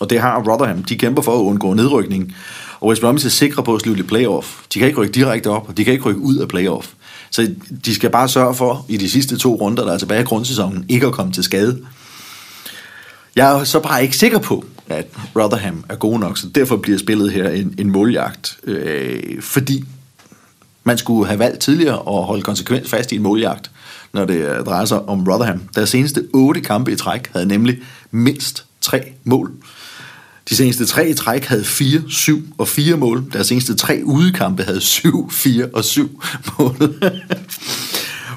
Og 0.00 0.10
det 0.10 0.20
har 0.20 0.42
Rotherham. 0.42 0.82
De 0.82 0.98
kæmper 0.98 1.22
for 1.22 1.34
at 1.40 1.42
undgå 1.44 1.74
nedrykning. 1.74 2.34
Og 2.80 2.88
West 2.88 3.00
Bromwich 3.00 3.26
er 3.26 3.30
sikre 3.30 3.62
på 3.62 3.74
at 3.74 3.80
slutte 3.80 4.04
i 4.04 4.06
playoff. 4.06 4.60
De 4.74 4.78
kan 4.78 4.88
ikke 4.88 5.00
rykke 5.00 5.12
direkte 5.12 5.50
op, 5.50 5.68
og 5.68 5.76
de 5.76 5.84
kan 5.84 5.92
ikke 5.92 6.04
rykke 6.04 6.20
ud 6.20 6.36
af 6.36 6.48
playoff. 6.48 6.88
Så 7.30 7.54
de 7.84 7.94
skal 7.94 8.10
bare 8.10 8.28
sørge 8.28 8.54
for, 8.54 8.86
i 8.88 8.96
de 8.96 9.10
sidste 9.10 9.36
to 9.36 9.54
runder, 9.54 9.84
der 9.84 9.92
er 9.92 9.98
tilbage 9.98 10.20
i 10.20 10.24
grundsæsonen, 10.24 10.84
ikke 10.88 11.06
at 11.06 11.12
komme 11.12 11.32
til 11.32 11.44
skade. 11.44 11.82
Jeg 13.36 13.60
er 13.60 13.64
så 13.64 13.80
bare 13.80 14.02
ikke 14.02 14.16
sikker 14.16 14.38
på, 14.38 14.64
at 14.88 15.06
Rotherham 15.36 15.84
er 15.88 15.94
god 15.94 16.18
nok, 16.18 16.38
så 16.38 16.48
derfor 16.48 16.76
bliver 16.76 16.98
spillet 16.98 17.32
her 17.32 17.48
en, 17.48 17.74
en 17.78 17.90
måljagt. 17.90 18.58
Øh, 18.64 19.42
fordi 19.42 19.84
man 20.84 20.98
skulle 20.98 21.26
have 21.26 21.38
valgt 21.38 21.60
tidligere 21.60 21.98
at 21.98 22.24
holde 22.24 22.42
konsekvent 22.42 22.88
fast 22.88 23.12
i 23.12 23.16
en 23.16 23.22
måljagt, 23.22 23.70
når 24.12 24.24
det 24.24 24.66
drejer 24.66 24.84
sig 24.84 25.08
om 25.08 25.24
Rotherham. 25.28 25.62
Deres 25.74 25.88
seneste 25.88 26.26
otte 26.32 26.60
kampe 26.60 26.92
i 26.92 26.96
træk 26.96 27.30
havde 27.32 27.46
nemlig 27.46 27.78
mindst 28.10 28.64
tre 28.80 29.12
mål. 29.24 29.52
De 30.48 30.56
seneste 30.56 30.86
tre 30.86 31.08
i 31.08 31.14
træk 31.14 31.44
havde 31.44 31.64
4, 31.64 32.02
7 32.08 32.46
og 32.58 32.68
4 32.68 32.96
mål. 32.96 33.24
Deres 33.32 33.46
seneste 33.46 33.76
tre 33.76 34.00
udekampe 34.04 34.62
havde 34.62 34.80
7, 34.80 35.30
4 35.30 35.66
og 35.72 35.84
7 35.84 36.22
mål. 36.58 36.76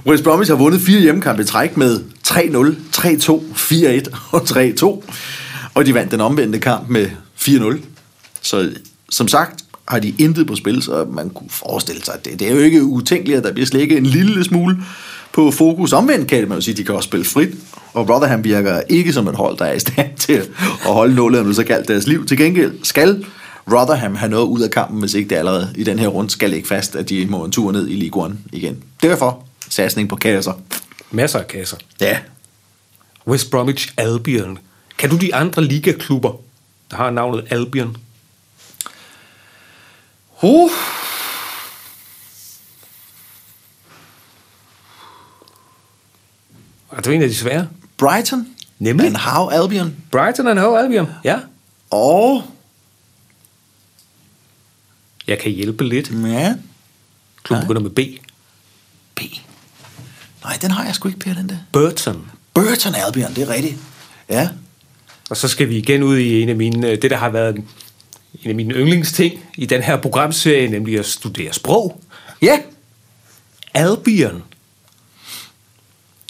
West 0.08 0.24
Bromwich 0.24 0.52
har 0.52 0.58
vundet 0.58 0.82
fire 0.82 1.02
hjemmekampe 1.02 1.42
i 1.42 1.46
træk 1.46 1.78
med 1.78 2.00
3-0, 2.28 2.36
3-2, 2.96 3.42
4-1 3.56 4.18
og 4.32 4.42
3-2. 4.42 5.04
Og 5.74 5.86
de 5.86 5.94
vandt 5.94 6.12
den 6.12 6.22
omvendte 6.22 6.60
kamp 6.60 6.90
med 6.90 7.08
4-0. 7.40 7.78
Så 8.42 8.72
som 9.10 9.28
sagt 9.28 9.64
har 9.88 10.00
de 10.00 10.16
intet 10.18 10.48
på 10.48 10.56
spil, 10.56 10.82
så 10.82 11.06
man 11.12 11.30
kunne 11.30 11.50
forestille 11.50 12.06
sig, 12.06 12.14
at 12.14 12.26
det, 12.26 12.40
det 12.40 12.48
er 12.48 12.52
jo 12.52 12.60
ikke 12.60 12.84
utænkeligt, 12.84 13.38
at 13.38 13.44
der 13.44 13.52
bliver 13.52 13.66
slækket 13.66 13.98
en 13.98 14.06
lille 14.06 14.44
smule 14.44 14.78
på 15.34 15.52
fokus. 15.52 15.94
Omvendt 15.94 16.28
kan 16.28 16.48
man 16.50 16.58
jo 16.58 16.62
sige, 16.62 16.72
at 16.74 16.78
de 16.78 16.84
kan 16.84 16.96
også 16.96 17.08
spille 17.08 17.26
frit, 17.26 17.50
og 17.94 18.10
Rotherham 18.10 18.44
virker 18.44 18.82
ikke 18.90 19.14
som 19.14 19.28
et 19.28 19.36
hold, 19.36 19.58
der 19.58 19.66
er 19.66 19.74
i 19.74 19.80
stand 19.80 20.18
til 20.26 20.34
at 20.86 20.94
holde 20.94 21.16
nullet, 21.16 21.42
om 21.42 21.48
det 21.48 21.56
så 21.56 21.64
kaldt 21.64 21.88
deres 21.88 22.08
liv. 22.08 22.26
Til 22.26 22.38
gengæld 22.38 22.84
skal 22.84 23.26
Rotherham 23.72 24.16
have 24.16 24.30
noget 24.30 24.46
ud 24.46 24.62
af 24.62 24.72
kampen, 24.72 25.00
hvis 25.00 25.14
ikke 25.14 25.30
det 25.30 25.36
allerede 25.36 25.74
i 25.76 25.84
den 25.84 26.00
her 26.00 26.08
runde 26.08 26.30
skal 26.30 26.50
ligge 26.50 26.68
fast, 26.68 26.96
at 26.96 27.10
de 27.10 27.26
må 27.26 27.46
en 27.46 27.52
tur 27.52 27.72
ned 27.72 27.88
i 27.88 27.96
League 27.96 28.24
One 28.24 28.38
igen. 28.52 28.84
Derfor 29.04 29.44
satsning 29.70 30.10
på 30.10 30.16
kasser. 30.16 30.54
Masser 31.12 31.40
af 31.40 31.48
kasser. 31.48 31.78
Ja, 32.02 32.18
West 33.28 33.52
Bromwich 33.52 33.94
Albion. 33.98 34.58
Kan 34.98 35.10
du 35.10 35.18
de 35.18 35.36
andre 35.36 35.64
ligaklubber, 35.64 36.32
der 36.92 36.98
har 36.98 37.10
navnet 37.10 37.48
Albion? 37.50 37.98
Uh. 40.42 40.72
Er 46.92 47.02
det 47.02 47.14
en 47.14 47.22
af 47.22 47.30
de 47.30 47.36
svære? 47.36 47.68
Brighton? 47.98 48.48
Nemlig 48.80 49.06
And 49.08 49.16
How 49.18 49.50
Albion. 49.50 49.96
Brighton 50.12 50.48
and 50.48 50.60
Hove 50.60 50.80
Albion. 50.80 51.08
Ja, 51.24 51.40
Og... 51.90 52.44
jeg 55.28 55.40
kan 55.40 55.52
hjælpe 55.52 55.84
lidt. 55.90 56.12
Ja. 56.26 56.56
Klubben 57.44 57.68
begynder 57.68 57.82
med 57.82 57.90
B. 57.92 58.00
B. 59.16 59.20
Nej, 60.44 60.58
den 60.62 60.72
har 60.72 60.86
jeg 60.86 60.96
sgu 60.96 61.08
ikke, 61.08 61.20
Per, 61.20 61.34
den 61.34 61.50
der. 61.50 61.58
Burton. 61.72 62.32
Burton 62.54 62.96
Albion, 62.96 63.34
det 63.36 63.44
er 63.44 63.50
rigtigt. 63.50 63.78
Ja. 64.30 64.50
Og 65.30 65.38
så 65.38 65.48
skal 65.48 65.70
vi 65.70 65.78
igen 65.78 66.04
ud 66.04 66.18
i 66.18 66.42
en 66.42 66.50
af 66.50 66.56
mine, 66.56 66.96
det 66.96 67.12
der 67.12 67.18
har 67.18 67.30
været 67.30 67.56
en 68.44 68.50
af 68.50 68.56
mine 68.56 68.74
yndlingsting 68.74 69.40
i 69.58 69.66
den 69.66 69.84
her 69.84 69.98
programserie, 69.98 70.68
nemlig 70.68 71.00
at 71.00 71.06
studere 71.06 71.54
sprog. 71.54 72.02
Ja. 72.42 72.60
Albion. 73.74 74.44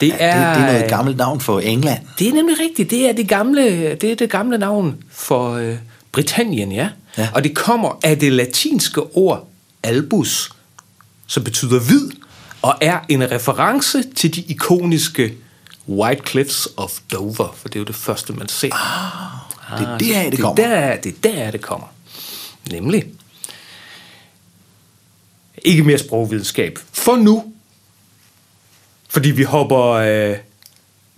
Det 0.03 0.10
ja 0.19 0.25
er, 0.25 0.48
det, 0.48 0.62
det 0.62 0.69
er 0.69 0.74
noget 0.74 0.89
gammelt 0.89 1.17
navn 1.17 1.41
for 1.41 1.60
England. 1.60 2.00
Det 2.19 2.27
er 2.27 2.33
nemlig 2.33 2.60
rigtigt. 2.60 2.89
Det 2.89 3.10
er 3.10 3.13
det 3.13 3.27
gamle, 3.27 3.95
det 3.95 4.03
er 4.03 4.15
det 4.15 4.29
gamle 4.29 4.57
navn 4.57 5.03
for 5.12 5.53
øh, 5.53 5.75
Britannien, 6.12 6.72
ja. 6.72 6.89
Ja. 7.17 7.29
Og 7.33 7.43
det 7.43 7.55
kommer 7.55 8.00
af 8.03 8.19
det 8.19 8.31
latinske 8.31 9.01
ord 9.01 9.48
albus, 9.83 10.51
som 11.27 11.43
betyder 11.43 11.79
hvid, 11.79 12.10
og 12.62 12.75
er 12.81 13.00
en 13.10 13.31
reference 13.31 14.03
til 14.15 14.36
de 14.36 14.41
ikoniske 14.41 15.33
White 15.88 16.22
Cliffs 16.27 16.67
of 16.77 16.91
Dover, 17.12 17.55
for 17.57 17.67
det 17.67 17.75
er 17.75 17.79
jo 17.79 17.86
det 17.86 17.95
første, 17.95 18.33
man 18.33 18.50
ser. 18.50 18.69
Ah, 18.74 19.79
det 19.79 19.88
er 19.88 19.98
der, 19.98 20.24
det 20.24 20.31
det 20.31 20.39
kommer. 20.39 20.63
Er 20.63 20.95
der, 20.95 21.01
det 21.01 21.12
er 21.12 21.31
der, 21.31 21.51
det 21.51 21.62
kommer. 21.62 21.88
Nemlig. 22.72 23.05
Ikke 25.65 25.83
mere 25.83 25.98
sprogvidenskab. 25.98 26.79
For 26.91 27.15
nu. 27.15 27.52
Fordi 29.13 29.32
vi 29.32 29.43
hopper 29.43 29.89
øh, 29.89 30.36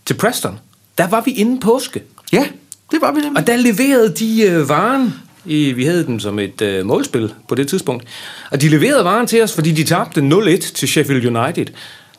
til 0.06 0.14
Preston. 0.14 0.60
Der 0.98 1.08
var 1.08 1.22
vi 1.22 1.32
inden 1.32 1.60
påske. 1.60 2.02
Ja, 2.34 2.48
det 2.92 3.02
var 3.02 3.12
vi 3.12 3.22
nemlig. 3.22 3.42
Og 3.42 3.48
der 3.48 3.56
leverede 3.56 4.14
de 4.14 4.42
øh, 4.42 4.70
varen. 4.70 5.14
I, 5.46 5.72
vi 5.72 5.86
havde 5.86 6.06
dem 6.06 6.20
som 6.20 6.40
et 6.40 6.62
øh, 6.62 6.86
målspil 6.86 7.34
på 7.48 7.56
det 7.56 7.68
tidspunkt. 7.68 8.04
Og 8.52 8.62
de 8.62 8.70
leverede 8.70 9.06
varen 9.06 9.28
til 9.28 9.44
os, 9.44 9.54
fordi 9.54 9.72
de 9.72 9.84
tabte 9.84 10.22
0-1 10.22 10.74
til 10.74 10.88
Sheffield 10.88 11.38
United. 11.38 11.66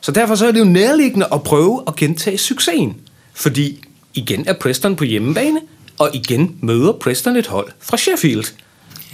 Så 0.01 0.11
derfor 0.11 0.35
så 0.35 0.47
er 0.47 0.51
det 0.51 0.59
jo 0.59 0.65
nærliggende 0.65 1.27
at 1.33 1.43
prøve 1.43 1.83
at 1.87 1.95
gentage 1.95 2.37
succesen. 2.37 2.95
Fordi 3.33 3.83
igen 4.13 4.47
er 4.47 4.53
Preston 4.53 4.95
på 4.95 5.03
hjemmebane, 5.03 5.59
og 5.97 6.09
igen 6.13 6.57
møder 6.61 6.91
Preston 6.91 7.35
et 7.35 7.47
hold 7.47 7.67
fra 7.79 7.97
Sheffield. 7.97 8.45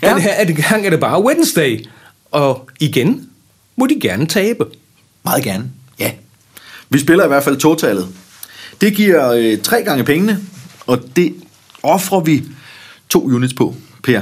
Ja. 0.02 0.10
Den 0.10 0.22
her 0.22 0.32
er 0.32 0.46
det, 0.46 0.56
gang 0.56 0.86
er 0.86 0.90
det 0.90 1.00
bare 1.00 1.24
Wednesday. 1.24 1.86
Og 2.32 2.70
igen 2.80 3.30
må 3.76 3.88
de 3.88 4.00
gerne 4.00 4.26
tabe. 4.26 4.66
Meget 5.24 5.44
gerne. 5.44 5.72
Ja. 6.00 6.12
Vi 6.94 7.00
spiller 7.00 7.24
i 7.24 7.28
hvert 7.28 7.44
fald 7.44 7.58
totallet. 7.58 8.08
Det 8.82 8.96
giver 8.96 9.32
øh, 9.32 9.58
tre 9.58 9.84
gange 9.84 10.04
pengene, 10.04 10.40
og 10.88 11.02
det 11.16 11.36
offrer 11.84 12.20
vi 12.20 12.44
to 13.10 13.24
units 13.24 13.54
på, 13.54 13.76
Per. 14.04 14.22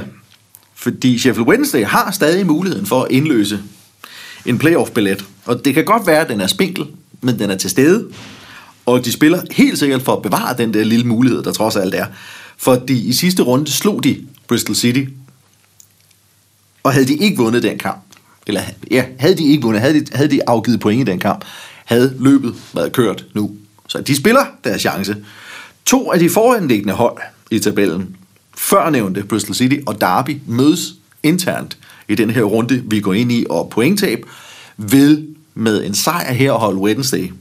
Fordi 0.74 1.18
Sheffield 1.18 1.48
Wednesday 1.48 1.84
har 1.84 2.10
stadig 2.10 2.46
muligheden 2.46 2.86
for 2.86 3.02
at 3.02 3.10
indløse 3.10 3.60
en 4.46 4.58
playoff-billet. 4.58 5.24
Og 5.44 5.64
det 5.64 5.74
kan 5.74 5.84
godt 5.84 6.06
være, 6.06 6.20
at 6.20 6.28
den 6.28 6.40
er 6.40 6.46
spinkel, 6.46 6.86
men 7.20 7.38
den 7.38 7.50
er 7.50 7.56
til 7.56 7.70
stede. 7.70 8.08
Og 8.86 9.04
de 9.04 9.12
spiller 9.12 9.42
helt 9.50 9.78
sikkert 9.78 10.02
for 10.02 10.16
at 10.16 10.22
bevare 10.22 10.56
den 10.56 10.74
der 10.74 10.84
lille 10.84 11.06
mulighed, 11.06 11.42
der 11.42 11.52
trods 11.52 11.76
alt 11.76 11.94
er. 11.94 12.06
Fordi 12.56 13.08
i 13.08 13.12
sidste 13.12 13.42
runde 13.42 13.70
slog 13.70 14.04
de 14.04 14.26
Bristol 14.48 14.76
City. 14.76 15.04
Og 16.82 16.92
havde 16.92 17.06
de 17.06 17.16
ikke 17.16 17.36
vundet 17.36 17.62
den 17.62 17.78
kamp, 17.78 18.02
eller 18.46 18.60
ja, 18.90 19.04
havde 19.18 19.34
de 19.34 19.44
ikke 19.44 19.62
vundet, 19.62 19.80
havde 19.80 20.00
de, 20.00 20.06
havde 20.14 20.30
de 20.30 20.48
afgivet 20.48 20.80
point 20.80 21.08
i 21.08 21.10
den 21.10 21.18
kamp, 21.18 21.44
havde 21.84 22.16
løbet 22.18 22.54
været 22.74 22.92
kørt 22.92 23.24
nu. 23.34 23.50
Så 23.88 24.00
de 24.00 24.16
spiller 24.16 24.46
deres 24.64 24.80
chance. 24.80 25.16
To 25.84 26.12
af 26.12 26.18
de 26.18 26.30
foranliggende 26.30 26.94
hold 26.94 27.18
i 27.50 27.58
tabellen, 27.58 28.16
førnævnte 28.56 29.24
Bristol 29.24 29.54
City 29.54 29.76
og 29.86 30.00
Derby, 30.00 30.40
mødes 30.46 30.94
internt 31.22 31.78
i 32.08 32.14
den 32.14 32.30
her 32.30 32.42
runde, 32.42 32.82
vi 32.86 33.00
går 33.00 33.12
ind 33.12 33.32
i, 33.32 33.46
og 33.50 33.70
pointtab 33.70 34.24
vil 34.76 35.28
med 35.54 35.84
en 35.84 35.94
sejr 35.94 36.32
her 36.32 36.52
holde 36.52 36.78
Wednesday 36.78 37.32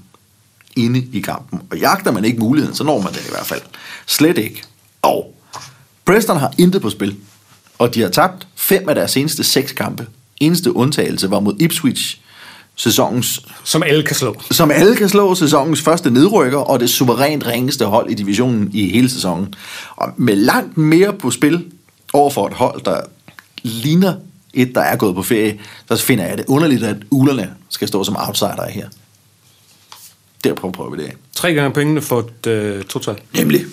inde 0.76 1.08
i 1.14 1.20
kampen. 1.20 1.62
Og 1.72 1.78
jagter 1.78 2.12
man 2.12 2.26
ikke 2.26 2.40
muligheden, 2.40 2.76
så 2.76 2.84
når 2.84 3.02
man 3.02 3.14
det 3.14 3.26
i 3.28 3.32
hvert 3.32 3.46
fald. 3.46 3.62
Slet 4.06 4.38
ikke. 4.38 4.64
Og 5.02 5.36
Preston 6.06 6.38
har 6.38 6.54
intet 6.58 6.82
på 6.82 6.90
spil, 6.90 7.16
og 7.80 7.96
de 7.96 8.02
har 8.02 8.10
tabt 8.10 8.48
fem 8.56 8.90
af 8.90 8.96
deres 8.96 9.12
seneste 9.12 9.44
seks 9.44 9.72
kampe. 9.72 10.08
Eneste 10.40 10.76
undtagelse 10.76 11.32
var 11.32 11.40
mod 11.40 11.56
Ipswich, 11.60 12.22
sæsonens, 12.82 13.42
Som 13.64 13.84
alle 13.84 14.04
kan 14.04 14.16
slå. 14.16 14.42
som 14.52 14.72
alle 14.72 14.96
kan 14.96 15.10
slå, 15.10 15.36
sæsonens 15.36 15.82
første 15.82 16.12
nedrykker, 16.12 16.58
og 16.58 16.80
det 16.80 16.90
suverænt 16.90 17.48
ringeste 17.48 17.86
hold 17.86 18.10
i 18.10 18.14
divisionen 18.14 18.70
i 18.74 18.90
hele 18.90 19.10
sæsonen. 19.10 19.54
Og 19.96 20.10
med 20.18 20.36
langt 20.36 20.78
mere 20.78 21.14
på 21.14 21.32
spil 21.32 21.66
over 22.14 22.30
for 22.30 22.48
et 22.48 22.54
hold, 22.54 22.82
der 22.84 23.02
ligner 23.64 24.14
et, 24.54 24.76
der 24.76 24.82
er 24.82 24.96
gået 24.96 25.16
på 25.16 25.24
ferie, 25.24 25.60
så 25.92 26.04
finder 26.04 26.26
jeg 26.26 26.38
det 26.38 26.46
underligt, 26.48 26.84
at 26.84 26.98
ulerne 27.12 27.54
skal 27.70 27.88
stå 27.88 28.04
som 28.04 28.16
outsider 28.20 28.68
her. 28.70 28.88
Der 30.44 30.54
prøver, 30.54 30.90
vi 30.90 30.98
det 30.98 31.08
af. 31.08 31.14
Tre 31.36 31.54
gange 31.54 31.74
pengene 31.74 32.02
for 32.02 32.20
et 32.20 32.48
øh, 32.48 32.84
total. 32.84 33.16
Nemlig. 33.34 33.66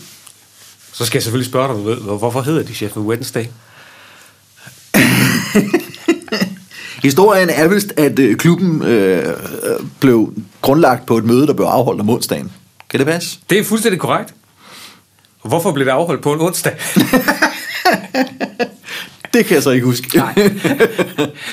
Så 0.92 1.04
skal 1.06 1.18
jeg 1.18 1.22
selvfølgelig 1.22 1.48
spørge 1.50 1.74
dig, 1.74 1.82
hvor- 1.96 2.16
hvorfor 2.16 2.40
hedder 2.42 2.62
de 2.62 2.74
Sheffield 2.74 3.06
Wednesday? 3.06 3.44
Historien 7.02 7.50
er 7.50 7.68
vist, 7.68 7.92
at 7.96 8.18
øh, 8.18 8.36
klubben 8.36 8.82
øh, 8.82 9.28
øh, 9.28 9.34
blev 10.00 10.34
grundlagt 10.60 11.06
på 11.06 11.16
et 11.18 11.24
møde, 11.24 11.46
der 11.46 11.52
blev 11.52 11.66
afholdt 11.66 12.00
om 12.00 12.10
onsdagen. 12.10 12.52
Kan 12.90 12.98
det 12.98 13.06
passe? 13.06 13.38
Det 13.50 13.58
er 13.58 13.64
fuldstændig 13.64 14.00
korrekt. 14.00 14.34
Og 15.40 15.48
hvorfor 15.48 15.72
blev 15.72 15.86
det 15.86 15.92
afholdt 15.92 16.22
på 16.22 16.32
en 16.32 16.40
onsdag? 16.40 16.76
Det 19.32 19.46
kan 19.46 19.54
jeg 19.54 19.62
så 19.62 19.70
ikke 19.70 19.86
huske. 19.86 20.16
Nej. 20.16 20.34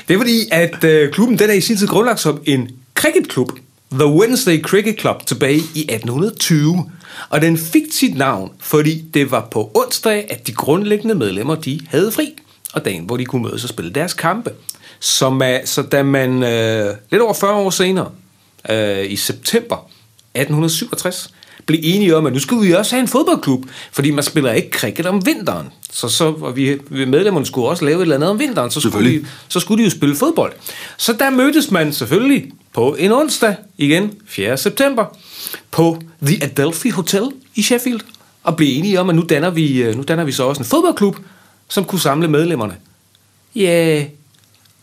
Det 0.08 0.14
er 0.14 0.18
fordi, 0.18 0.40
at 0.52 0.84
øh, 0.84 1.12
klubben 1.12 1.40
den 1.40 1.50
er 1.50 1.54
i 1.54 1.62
sin 1.62 1.78
tid 1.78 1.88
grundlagt 1.88 2.20
som 2.20 2.42
en 2.46 2.70
cricketklub. 2.96 3.52
The 3.92 4.08
Wednesday 4.08 4.62
Cricket 4.62 5.00
Club 5.00 5.26
tilbage 5.26 5.56
i 5.56 5.80
1820. 5.80 6.92
Og 7.30 7.42
den 7.42 7.58
fik 7.58 7.84
sit 7.92 8.18
navn, 8.18 8.52
fordi 8.60 9.04
det 9.14 9.32
var 9.32 9.48
på 9.52 9.72
onsdag, 9.74 10.26
at 10.30 10.48
de 10.48 10.54
grundlæggende 10.54 11.16
medlemmer 11.16 11.56
de 11.56 11.80
havde 11.90 12.12
fri. 12.12 12.34
Og 12.76 12.86
dagen, 12.86 13.04
hvor 13.06 13.18
de 13.18 13.26
kunne 13.26 13.44
mødes 13.44 13.64
og 13.64 13.70
spille 13.70 13.92
deres 13.92 14.14
kampe. 14.14 14.52
Som 15.00 15.42
er, 15.42 15.60
så 15.66 15.82
da 15.82 16.04
man 16.04 16.44
øh, 16.44 16.96
lidt 17.12 17.22
over 17.22 17.34
40 17.34 17.54
år 17.54 17.70
senere, 17.70 18.12
øh, 18.70 19.12
i 19.12 19.16
september 19.16 19.76
1867, 20.34 21.34
blev 21.66 21.80
enige 21.84 22.16
om, 22.16 22.26
at 22.26 22.34
nu 22.34 22.40
skulle 22.40 22.68
vi 22.68 22.74
også 22.74 22.96
have 22.96 23.02
en 23.02 23.08
fodboldklub, 23.08 23.66
fordi 23.92 24.12
man 24.12 24.24
spiller 24.24 24.52
ikke 24.52 24.78
cricket 24.78 25.06
om 25.06 25.26
vinteren. 25.26 25.68
Så, 25.92 26.10
så 26.10 26.26
og 26.26 26.56
vi, 26.56 26.78
vi 26.90 27.06
medlemmerne 27.06 27.46
skulle 27.46 27.68
også 27.68 27.86
lave 27.86 27.98
et 27.98 28.02
eller 28.02 28.16
andet 28.16 28.30
om 28.30 28.40
vinteren, 28.40 28.72
så 28.72 28.80
skulle, 28.80 29.12
de, 29.12 29.26
så 29.48 29.60
skulle 29.60 29.80
de 29.80 29.84
jo 29.84 29.92
spille 29.92 30.16
fodbold. 30.16 30.54
Så 30.98 31.14
der 31.14 31.30
mødtes 31.30 31.72
man 31.72 31.94
selvfølgelig 31.94 32.52
på 32.74 32.96
en 33.00 33.12
onsdag, 33.12 33.56
igen 33.78 34.12
4. 34.26 34.58
september, 34.58 35.06
på 35.72 36.02
The 36.26 36.44
Adelphi 36.44 36.90
Hotel 36.90 37.24
i 37.56 37.62
Sheffield, 37.62 38.02
og 38.44 38.56
blev 38.56 38.78
enige 38.78 39.00
om, 39.00 39.10
at 39.10 39.16
nu 39.16 39.26
danner 39.30 39.50
vi, 39.50 39.84
øh, 39.84 39.96
nu 39.96 40.04
danner 40.04 40.24
vi 40.24 40.32
så 40.32 40.44
også 40.44 40.62
en 40.62 40.66
fodboldklub, 40.66 41.16
som 41.68 41.86
kunne 41.86 42.00
samle 42.00 42.28
medlemmerne. 42.28 42.76
Ja, 43.56 44.06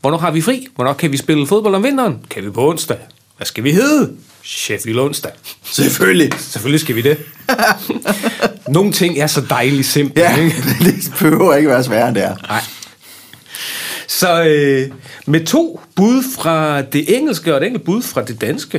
hvornår 0.01 0.19
har 0.19 0.31
vi 0.31 0.41
fri? 0.41 0.67
Hvornår 0.75 0.93
kan 0.93 1.13
vi 1.13 1.17
spille 1.17 1.47
fodbold 1.47 1.75
om 1.75 1.83
vinteren? 1.83 2.27
Kan 2.31 2.45
vi 2.45 2.51
på 2.51 2.69
onsdag? 2.69 2.99
Hvad 3.37 3.47
skal 3.47 3.65
vi 3.65 3.73
hedde? 3.73 4.13
Sheffield 4.45 4.99
onsdag. 4.99 5.33
Selvfølgelig. 5.63 6.33
Selvfølgelig 6.39 6.81
skal 6.81 6.97
vi 6.97 7.03
det. 7.03 7.19
Nogle 8.69 8.93
ting 8.93 9.19
er 9.19 9.27
så 9.27 9.41
dejligt 9.41 9.87
simple. 9.87 10.23
Ja, 10.23 10.37
ikke? 10.37 10.57
det 10.85 11.13
behøver 11.19 11.55
ikke 11.55 11.69
være 11.69 11.85
sværere 11.85 12.15
det 12.15 12.25
er. 12.25 12.37
Nej. 12.49 12.63
Så 14.09 14.45
øh, 14.45 14.91
med 15.27 15.47
to 15.47 15.81
bud 15.95 16.23
fra 16.37 16.83
det 16.83 17.17
engelske 17.17 17.55
og 17.55 17.61
et 17.61 17.67
enkelt 17.67 17.85
bud 17.85 18.03
fra 18.03 18.25
det 18.25 18.41
danske. 18.41 18.79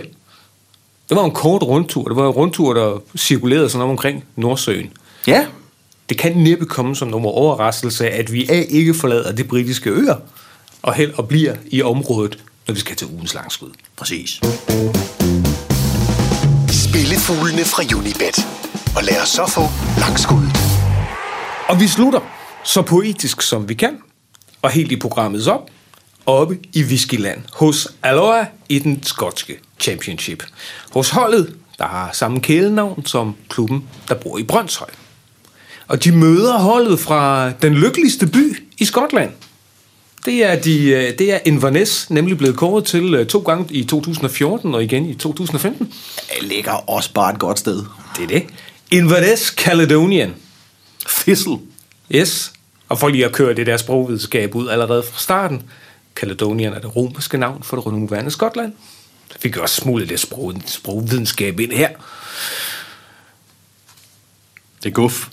Det 1.10 1.18
var 1.18 1.26
en 1.26 1.32
kort 1.32 1.64
rundtur. 1.64 2.08
Det 2.08 2.16
var 2.16 2.24
en 2.24 2.30
rundtur, 2.30 2.74
der 2.74 3.02
cirkulerede 3.18 3.70
sådan 3.70 3.90
omkring 3.90 4.24
Nordsøen. 4.36 4.92
Ja, 5.28 5.46
Det 6.14 6.22
kan 6.22 6.38
næppe 6.38 6.66
komme 6.66 6.96
som 6.96 7.08
nogen 7.08 7.26
overraskelse, 7.26 8.10
at 8.10 8.34
vi 8.34 8.50
A 8.50 8.64
ikke 8.70 8.94
forlader 8.94 9.32
de 9.32 9.44
britiske 9.44 9.90
øer, 9.90 10.16
og 10.82 10.94
held 10.94 11.14
og 11.14 11.28
bliver 11.28 11.56
i 11.66 11.82
området, 11.82 12.44
når 12.68 12.74
vi 12.74 12.80
skal 12.80 12.96
til 12.96 13.08
ugens 13.08 13.34
langskud. 13.34 13.70
præcis. 13.98 14.30
Spillefuglene 16.72 17.66
fra 17.66 17.98
Unibet. 17.98 18.48
Og 18.96 19.04
lad 19.04 19.22
os 19.22 19.30
så 19.30 19.46
få 19.48 19.62
langskuddet. 20.00 20.58
Og 21.70 21.80
vi 21.80 21.88
slutter 21.88 22.20
så 22.64 22.82
poetisk 22.82 23.42
som 23.42 23.70
vi 23.70 23.74
kan, 23.74 23.98
og 24.62 24.70
helt 24.70 24.92
i 24.92 24.96
programmets 25.00 25.48
op, 25.48 25.70
oppe 26.26 26.60
i 26.74 26.84
Whiskyland 26.84 27.42
hos 27.54 27.88
Aloha 28.04 28.46
i 28.70 28.80
den 28.80 29.04
skotske 29.04 29.60
championship. 29.80 30.44
Hos 30.92 31.10
holdet, 31.10 31.56
der 31.78 31.86
har 31.86 32.10
samme 32.12 32.40
kælenavn 32.40 33.06
som 33.06 33.36
klubben, 33.50 33.90
der 34.08 34.16
bor 34.16 34.38
i 34.38 34.44
Brøndshøj. 34.44 34.90
Og 35.94 36.04
de 36.04 36.12
møder 36.12 36.58
holdet 36.58 37.00
fra 37.00 37.52
den 37.52 37.74
lykkeligste 37.74 38.28
by 38.28 38.64
i 38.78 38.86
Skotland. 38.86 39.32
Det 40.26 40.46
er, 40.46 40.56
de, 40.56 40.90
øh, 40.90 41.18
det 41.18 41.34
er 41.34 41.40
Inverness, 41.46 42.10
nemlig 42.10 42.38
blevet 42.38 42.56
kåret 42.56 42.86
til 42.86 43.14
øh, 43.14 43.28
to 43.28 43.40
gange 43.40 43.74
i 43.74 43.84
2014 43.84 44.76
og 44.76 44.84
igen 44.84 45.10
i 45.10 45.16
2015. 45.16 45.94
Det 46.40 46.44
ligger 46.44 46.72
også 46.72 47.14
bare 47.14 47.34
et 47.34 47.40
godt 47.40 47.60
sted. 47.60 47.84
Det 48.18 48.24
er 48.24 48.28
det. 48.28 48.44
Inverness 48.92 49.48
Caledonian. 49.48 50.36
Thistle. 51.08 51.58
Yes. 52.12 52.52
Og 52.90 53.00
for 53.00 53.08
lige 53.08 53.26
at 53.26 53.32
køre 53.32 53.54
det 53.54 53.68
der 53.68 53.78
sprogvidenskab 53.78 54.56
ud 54.56 54.70
allerede 54.70 55.04
fra 55.04 55.20
starten. 55.20 55.64
Caledonian 56.16 56.74
er 56.74 56.80
det 56.80 56.96
romerske 56.96 57.38
navn 57.38 57.64
for 57.64 57.78
det 57.78 57.94
nuværende 57.94 58.32
Skotland. 58.32 58.74
Så 59.32 59.40
fik 59.40 59.56
jeg 59.56 59.62
også 59.62 59.82
smuglet 59.82 60.10
det 60.10 60.20
sprog, 60.20 60.54
sprogvidenskab 60.66 61.60
ind 61.60 61.72
her. 61.72 61.90
Det 64.84 64.90
er 64.90 64.94
guf. 64.94 65.28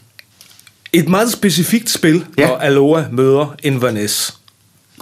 Et 0.93 1.09
meget 1.09 1.33
specifikt 1.33 1.91
spil, 1.91 2.27
Ja. 2.39 2.47
hvor 2.47 2.57
Aloha 2.57 3.05
møder 3.13 3.55
Inverness. 3.63 4.35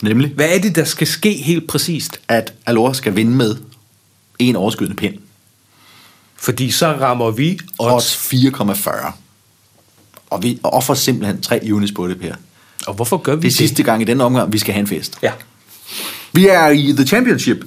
Nemlig, 0.03 0.31
Hvad 0.35 0.49
er 0.49 0.59
det, 0.59 0.77
der 0.77 0.85
skal 0.85 1.07
ske 1.07 1.33
helt 1.33 1.67
præcist? 1.69 2.21
at 2.29 2.53
Alora 2.67 2.95
skal 2.95 3.17
vinde 3.17 3.31
med 3.37 3.57
en 4.39 4.57
overskydende 4.57 4.97
pind. 4.97 5.15
Fordi 6.37 6.71
så 6.71 6.87
rammer 6.87 7.31
vi 7.31 7.59
odds. 7.79 7.93
Odds 7.93 8.33
4,40. 8.87 9.13
Og 10.31 10.43
vi 10.43 10.59
offer 10.63 10.95
simpelthen 10.95 11.41
tre 11.43 11.61
units 11.73 11.93
på 11.93 12.09
det, 12.09 12.21
Per. 12.21 12.35
Og 12.87 12.95
hvorfor 12.95 13.17
gør 13.17 13.35
vi 13.37 13.43
Det 13.43 13.49
er 13.49 13.57
sidste 13.57 13.83
gang 13.83 14.03
i 14.03 14.05
denne 14.05 14.25
omgang, 14.25 14.53
vi 14.53 14.59
skal 14.59 14.75
have 14.75 14.81
en 14.81 14.87
fest. 14.87 15.19
Ja. 15.23 15.33
Vi 16.33 16.49
er 16.49 16.69
i 16.69 16.93
The 16.97 17.07
Championship, 17.07 17.65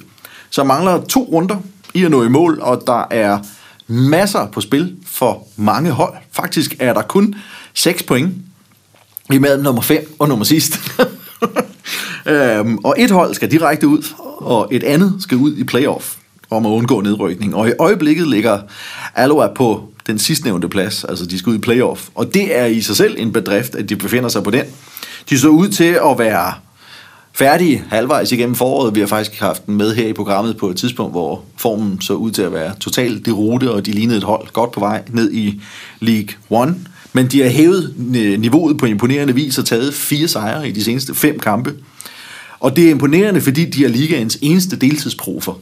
så 0.50 0.64
mangler 0.64 1.04
to 1.04 1.28
runder 1.32 1.56
i 1.94 2.04
at 2.04 2.10
nå 2.10 2.24
i 2.24 2.28
mål, 2.28 2.58
og 2.60 2.82
der 2.86 3.06
er 3.10 3.38
masser 3.86 4.46
på 4.46 4.60
spil 4.60 4.96
for 5.06 5.46
mange 5.56 5.90
hold. 5.90 6.14
Faktisk 6.32 6.74
er 6.78 6.92
der 6.92 7.02
kun 7.02 7.34
6 7.74 8.02
point 8.02 8.34
imellem 9.32 9.62
nummer 9.62 9.82
5 9.82 10.14
og 10.18 10.28
nummer 10.28 10.44
sidst. 10.44 10.78
øhm, 12.26 12.78
og 12.78 12.94
et 12.98 13.10
hold 13.10 13.34
skal 13.34 13.50
direkte 13.50 13.88
ud, 13.88 14.14
og 14.38 14.68
et 14.70 14.82
andet 14.84 15.16
skal 15.20 15.38
ud 15.38 15.56
i 15.56 15.64
playoff 15.64 16.14
om 16.50 16.66
at 16.66 16.70
undgå 16.70 17.00
nedrykning. 17.00 17.54
Og 17.54 17.68
i 17.68 17.72
øjeblikket 17.78 18.28
ligger 18.28 18.60
Aloha 19.14 19.46
på 19.54 19.88
den 20.06 20.18
sidstnævnte 20.18 20.68
plads, 20.68 21.04
altså 21.04 21.26
de 21.26 21.38
skal 21.38 21.50
ud 21.50 21.54
i 21.54 21.60
playoff. 21.60 22.08
Og 22.14 22.34
det 22.34 22.58
er 22.58 22.66
i 22.66 22.80
sig 22.80 22.96
selv 22.96 23.14
en 23.18 23.32
bedrift, 23.32 23.74
at 23.74 23.88
de 23.88 23.96
befinder 23.96 24.28
sig 24.28 24.42
på 24.42 24.50
den. 24.50 24.64
De 25.30 25.38
så 25.38 25.48
ud 25.48 25.68
til 25.68 25.98
at 26.10 26.18
være 26.18 26.52
færdige 27.32 27.84
halvvejs 27.90 28.32
igennem 28.32 28.54
foråret. 28.54 28.94
Vi 28.94 29.00
har 29.00 29.06
faktisk 29.06 29.40
haft 29.40 29.66
den 29.66 29.74
med 29.74 29.94
her 29.94 30.06
i 30.06 30.12
programmet 30.12 30.56
på 30.56 30.68
et 30.68 30.76
tidspunkt, 30.76 31.12
hvor 31.12 31.42
formen 31.56 32.00
så 32.00 32.14
ud 32.14 32.30
til 32.30 32.42
at 32.42 32.52
være 32.52 32.74
totalt 32.80 33.26
derute, 33.26 33.70
og 33.72 33.86
de 33.86 33.92
lignede 33.92 34.18
et 34.18 34.24
hold 34.24 34.52
godt 34.52 34.72
på 34.72 34.80
vej 34.80 35.02
ned 35.08 35.32
i 35.32 35.60
League 36.00 36.28
One. 36.50 36.76
Men 37.12 37.26
de 37.26 37.42
har 37.42 37.48
hævet 37.48 37.94
niveauet 38.38 38.78
på 38.78 38.86
imponerende 38.86 39.34
vis 39.34 39.58
og 39.58 39.64
taget 39.64 39.94
fire 39.94 40.28
sejre 40.28 40.68
i 40.68 40.72
de 40.72 40.84
seneste 40.84 41.14
fem 41.14 41.38
kampe. 41.38 41.74
Og 42.60 42.76
det 42.76 42.86
er 42.86 42.90
imponerende, 42.90 43.40
fordi 43.40 43.64
de 43.64 43.84
er 43.84 43.88
ligaens 43.88 44.38
eneste 44.40 44.76
deltidsprofer. 44.76 45.52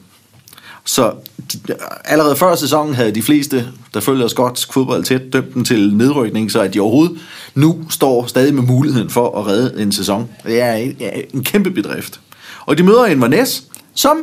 Så 0.84 1.12
de, 1.52 1.74
allerede 2.04 2.36
før 2.36 2.54
sæsonen 2.54 2.94
havde 2.94 3.14
de 3.14 3.22
fleste, 3.22 3.68
der 3.94 4.00
følger 4.00 4.28
skotsk 4.28 4.72
fodbold 4.72 5.04
tæt, 5.04 5.32
dømt 5.32 5.54
dem 5.54 5.64
til 5.64 5.96
nedrykning, 5.96 6.50
så 6.50 6.60
at 6.60 6.74
de 6.74 6.80
overhovedet 6.80 7.18
nu 7.54 7.84
står 7.90 8.26
stadig 8.26 8.54
med 8.54 8.62
muligheden 8.62 9.10
for 9.10 9.38
at 9.38 9.46
redde 9.46 9.82
en 9.82 9.92
sæson. 9.92 10.28
Det 10.46 10.60
er 10.60 10.72
en, 10.72 10.96
ja, 11.00 11.10
en 11.34 11.44
kæmpe 11.44 11.70
bedrift. 11.70 12.20
Og 12.66 12.78
de 12.78 12.82
møder 12.82 13.06
Inverness, 13.06 13.62
som 13.94 14.16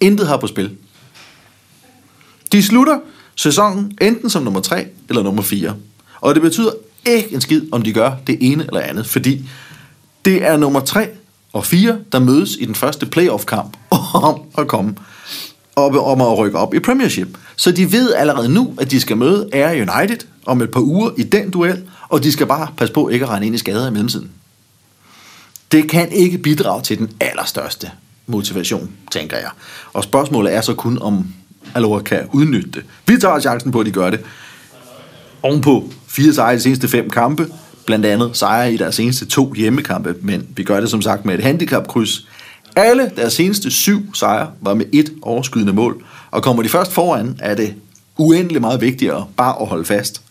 intet 0.00 0.28
har 0.28 0.36
på 0.36 0.46
spil. 0.46 0.70
De 2.52 2.62
slutter 2.62 2.98
sæsonen 3.34 3.98
enten 4.00 4.30
som 4.30 4.42
nummer 4.42 4.60
3 4.60 4.86
eller 5.08 5.22
nummer 5.22 5.42
4. 5.42 5.74
Og 6.22 6.34
det 6.34 6.42
betyder 6.42 6.70
ikke 7.04 7.34
en 7.34 7.40
skid, 7.40 7.62
om 7.72 7.82
de 7.82 7.92
gør 7.92 8.12
det 8.26 8.38
ene 8.40 8.64
eller 8.64 8.80
andet, 8.80 9.06
fordi 9.06 9.48
det 10.24 10.44
er 10.44 10.56
nummer 10.56 10.80
3 10.80 11.08
og 11.52 11.66
4, 11.66 11.98
der 12.12 12.18
mødes 12.18 12.56
i 12.60 12.64
den 12.64 12.74
første 12.74 13.06
playoff-kamp 13.06 13.76
om 14.14 14.40
at 14.58 14.68
komme 14.68 14.94
op, 15.76 15.94
om 15.96 16.20
at 16.20 16.38
rykke 16.38 16.58
op 16.58 16.74
i 16.74 16.78
Premiership. 16.78 17.38
Så 17.56 17.72
de 17.72 17.92
ved 17.92 18.14
allerede 18.14 18.48
nu, 18.48 18.74
at 18.80 18.90
de 18.90 19.00
skal 19.00 19.16
møde 19.16 19.48
Air 19.52 19.70
United 19.70 20.18
om 20.46 20.62
et 20.62 20.70
par 20.70 20.80
uger 20.80 21.10
i 21.16 21.22
den 21.22 21.50
duel, 21.50 21.82
og 22.08 22.22
de 22.22 22.32
skal 22.32 22.46
bare 22.46 22.68
passe 22.76 22.94
på 22.94 23.08
ikke 23.08 23.24
at 23.24 23.28
regne 23.28 23.46
ind 23.46 23.54
i 23.54 23.58
skader 23.58 23.88
i 23.88 23.90
mellemtiden. 23.90 24.30
Det 25.72 25.90
kan 25.90 26.12
ikke 26.12 26.38
bidrage 26.38 26.82
til 26.82 26.98
den 26.98 27.10
allerstørste 27.20 27.90
motivation, 28.26 28.90
tænker 29.10 29.36
jeg. 29.36 29.50
Og 29.92 30.04
spørgsmålet 30.04 30.54
er 30.54 30.60
så 30.60 30.74
kun, 30.74 30.98
om 31.02 31.26
Alora 31.74 32.02
kan 32.02 32.28
udnytte 32.32 32.70
det. 32.70 32.84
Vi 33.06 33.16
tager 33.20 33.40
chancen 33.40 33.72
på, 33.72 33.80
at 33.80 33.86
de 33.86 33.90
gør 33.90 34.10
det. 34.10 34.20
Ovenpå 35.42 35.90
fire 36.06 36.34
sejre 36.34 36.54
i 36.54 36.56
de 36.56 36.62
seneste 36.62 36.88
fem 36.88 37.10
kampe, 37.10 37.48
blandt 37.86 38.06
andet 38.06 38.36
sejre 38.36 38.72
i 38.72 38.76
deres 38.76 38.94
seneste 38.94 39.26
to 39.26 39.52
hjemmekampe, 39.54 40.14
men 40.20 40.48
vi 40.56 40.62
gør 40.62 40.80
det 40.80 40.90
som 40.90 41.02
sagt 41.02 41.24
med 41.24 41.34
et 41.34 41.44
handicapkryds. 41.44 42.26
Alle 42.76 43.10
deres 43.16 43.32
seneste 43.32 43.70
syv 43.70 44.14
sejre 44.14 44.50
var 44.60 44.74
med 44.74 44.86
et 44.92 45.12
overskydende 45.22 45.72
mål, 45.72 46.04
og 46.30 46.42
kommer 46.42 46.62
de 46.62 46.68
først 46.68 46.92
foran, 46.92 47.36
er 47.40 47.54
det 47.54 47.74
uendelig 48.18 48.60
meget 48.60 48.80
vigtigere 48.80 49.26
bare 49.36 49.60
at 49.60 49.66
holde 49.66 49.84
fast, 49.84 50.22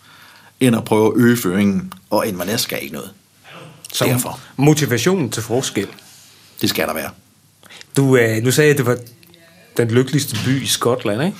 end 0.60 0.76
at 0.76 0.84
prøve 0.84 1.06
at 1.06 1.12
øge 1.16 1.36
føringen, 1.36 1.92
og 2.10 2.26
Inverness 2.26 2.62
skal 2.62 2.78
ikke 2.82 2.94
noget. 2.94 3.10
Som 3.92 4.08
Derfor. 4.08 4.40
motivationen 4.56 5.30
til 5.30 5.42
forskel. 5.42 5.86
Det 6.60 6.70
skal 6.70 6.86
der 6.86 6.94
være. 6.94 7.10
Du, 7.96 8.16
øh, 8.16 8.42
nu 8.42 8.50
sagde 8.50 8.68
jeg, 8.68 8.74
at 8.74 8.78
det 8.78 8.86
var 8.86 8.96
den 9.76 9.88
lykkeligste 9.88 10.36
by 10.44 10.62
i 10.62 10.66
Skotland, 10.66 11.22
ikke? 11.22 11.36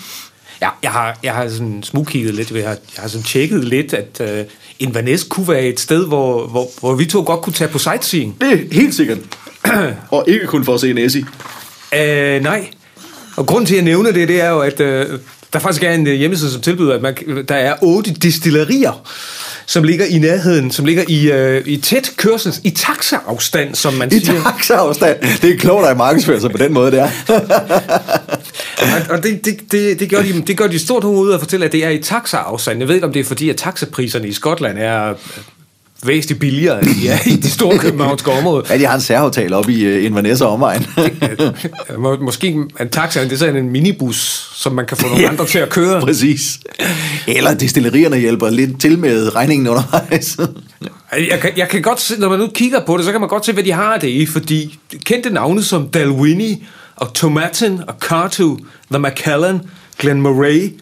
Ja, 0.62 0.68
jeg 0.82 0.90
har, 0.90 1.18
jeg 1.22 1.34
har 1.34 1.48
sådan 1.48 1.82
smugkigget 1.82 2.34
lidt, 2.34 2.50
jeg 2.50 2.62
har, 2.62 2.70
jeg 2.70 3.02
har 3.02 3.08
sådan 3.08 3.24
tjekket 3.24 3.64
lidt, 3.64 3.94
at 3.94 4.20
øh, 4.20 4.44
Inverness 4.78 5.24
kunne 5.24 5.48
være 5.48 5.62
et 5.62 5.80
sted, 5.80 6.06
hvor, 6.06 6.46
hvor, 6.46 6.68
hvor 6.80 6.94
vi 6.94 7.04
to 7.04 7.22
godt 7.26 7.40
kunne 7.40 7.52
tage 7.52 7.68
på 7.68 7.78
sightseeing. 7.78 8.36
Det 8.40 8.52
er 8.52 8.74
helt 8.74 8.94
sikkert. 8.94 9.18
og 10.10 10.24
ikke 10.28 10.46
kun 10.46 10.64
for 10.64 10.74
at 10.74 10.80
se 10.80 10.92
Nessie. 10.92 11.26
Øh, 11.94 12.42
nej. 12.42 12.68
Og 13.36 13.46
grunden 13.46 13.66
til, 13.66 13.74
at 13.74 13.76
jeg 13.76 13.84
nævner 13.84 14.12
det, 14.12 14.28
det 14.28 14.40
er 14.40 14.50
jo, 14.50 14.60
at 14.60 14.80
øh, 14.80 15.18
der 15.52 15.58
faktisk 15.58 15.82
er 15.82 15.92
en 15.92 16.06
øh, 16.06 16.14
hjemmeside, 16.14 16.50
som 16.50 16.60
tilbyder, 16.60 16.94
at 16.94 17.02
man, 17.02 17.16
der 17.48 17.54
er 17.54 17.74
otte 17.82 18.10
distillerier, 18.10 19.02
som 19.66 19.84
ligger 19.84 20.06
i 20.06 20.18
nærheden, 20.18 20.70
som 20.70 20.84
ligger 20.84 21.04
i, 21.08 21.30
øh, 21.30 21.62
i 21.66 21.76
tæt 21.76 22.10
kørsel, 22.16 22.54
i 22.64 22.70
taxaafstand, 22.70 23.74
som 23.74 23.94
man 23.94 24.08
I 24.12 24.20
siger. 24.20 24.42
taxaafstand. 24.42 25.16
Det 25.42 25.50
er 25.50 25.58
klogt 25.58 25.86
at 25.86 25.96
markedsføre 25.96 26.40
sig 26.40 26.50
på 26.50 26.58
den 26.58 26.72
måde 26.72 26.92
der. 26.92 27.08
Og, 28.82 29.16
og 29.16 29.22
det, 29.22 29.44
det, 29.44 29.72
det, 29.72 30.00
det, 30.00 30.10
gør 30.10 30.22
de, 30.22 30.42
det 30.46 30.56
gør 30.56 30.66
de 30.66 30.78
stort 30.78 31.04
ud 31.04 31.30
af 31.30 31.34
at 31.34 31.40
fortælle, 31.40 31.66
at 31.66 31.72
det 31.72 31.84
er 31.84 31.90
i 31.90 31.98
taxaafstand. 31.98 32.78
Jeg 32.78 32.88
ved 32.88 32.94
ikke, 32.94 33.06
om 33.06 33.12
det 33.12 33.20
er 33.20 33.24
fordi, 33.24 33.50
at 33.50 33.56
taxapriserne 33.56 34.28
i 34.28 34.32
Skotland 34.32 34.78
er 34.78 35.10
øh, 35.10 35.16
væsentligt 36.04 36.40
billigere, 36.40 36.78
end 36.78 36.94
de 37.02 37.08
er 37.08 37.18
i 37.26 37.36
de 37.36 37.50
store 37.50 37.78
københavnske 37.78 38.30
områder. 38.30 38.62
Ja, 38.70 38.78
de 38.78 38.86
har 38.86 38.94
en 38.94 39.00
særhotel 39.00 39.52
oppe 39.52 39.72
i 39.72 39.98
uh, 39.98 40.04
Inverness 40.04 40.40
og 40.40 40.52
omegn. 40.52 40.86
Øh, 40.98 42.00
må, 42.00 42.16
måske 42.20 42.46
en 42.46 42.88
taxa, 42.92 43.24
det 43.24 43.32
er 43.32 43.36
sådan 43.36 43.56
en 43.56 43.70
minibus, 43.70 44.50
som 44.54 44.72
man 44.72 44.86
kan 44.86 44.96
få 44.96 45.08
nogle 45.08 45.28
andre 45.28 45.46
til 45.46 45.58
at 45.58 45.68
køre. 45.68 46.00
Præcis. 46.00 46.40
Eller 47.28 47.54
distillerierne 47.54 48.16
hjælper 48.16 48.50
lidt 48.50 48.80
til 48.80 48.98
med 48.98 49.34
regningen 49.34 49.68
undervejs. 49.68 50.36
Jeg 51.30 51.40
kan, 51.40 51.50
jeg 51.56 51.68
kan 51.68 51.82
godt 51.82 52.00
se, 52.00 52.20
når 52.20 52.28
man 52.28 52.38
nu 52.38 52.48
kigger 52.54 52.80
på 52.86 52.96
det, 52.96 53.04
så 53.04 53.10
kan 53.10 53.20
man 53.20 53.28
godt 53.28 53.46
se, 53.46 53.52
hvad 53.52 53.64
de 53.64 53.72
har 53.72 53.96
det 53.98 54.08
i, 54.08 54.26
fordi 54.26 54.78
kendte 55.04 55.30
navne 55.30 55.62
som 55.62 55.88
Dalwhinnie 55.88 56.58
og 57.02 57.14
Tomatin 57.14 57.80
og 57.88 57.94
Cartu, 58.00 58.58
The 58.90 58.98
Macallan, 58.98 59.60
Glen 59.98 60.22
Murray 60.22 60.72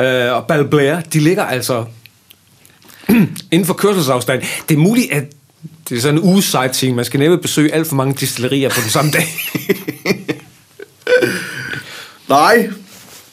øh, 0.00 0.32
og 0.32 0.46
Balblair, 0.46 1.00
de 1.00 1.20
ligger 1.20 1.44
altså 1.44 1.84
inden 3.52 3.66
for 3.66 3.74
kørselsafstand. 3.74 4.42
Det 4.68 4.74
er 4.74 4.78
muligt, 4.78 5.12
at 5.12 5.24
det 5.88 5.96
er 5.96 6.00
sådan 6.00 6.18
en 6.18 6.24
uge 6.24 6.42
sightseeing. 6.42 6.96
Man 6.96 7.04
skal 7.04 7.20
næppe 7.20 7.38
besøge 7.38 7.74
alt 7.74 7.86
for 7.86 7.96
mange 7.96 8.14
distillerier 8.14 8.68
på 8.68 8.80
den 8.80 8.90
samme 8.90 9.10
dag. 9.10 9.28
Nej. 12.28 12.70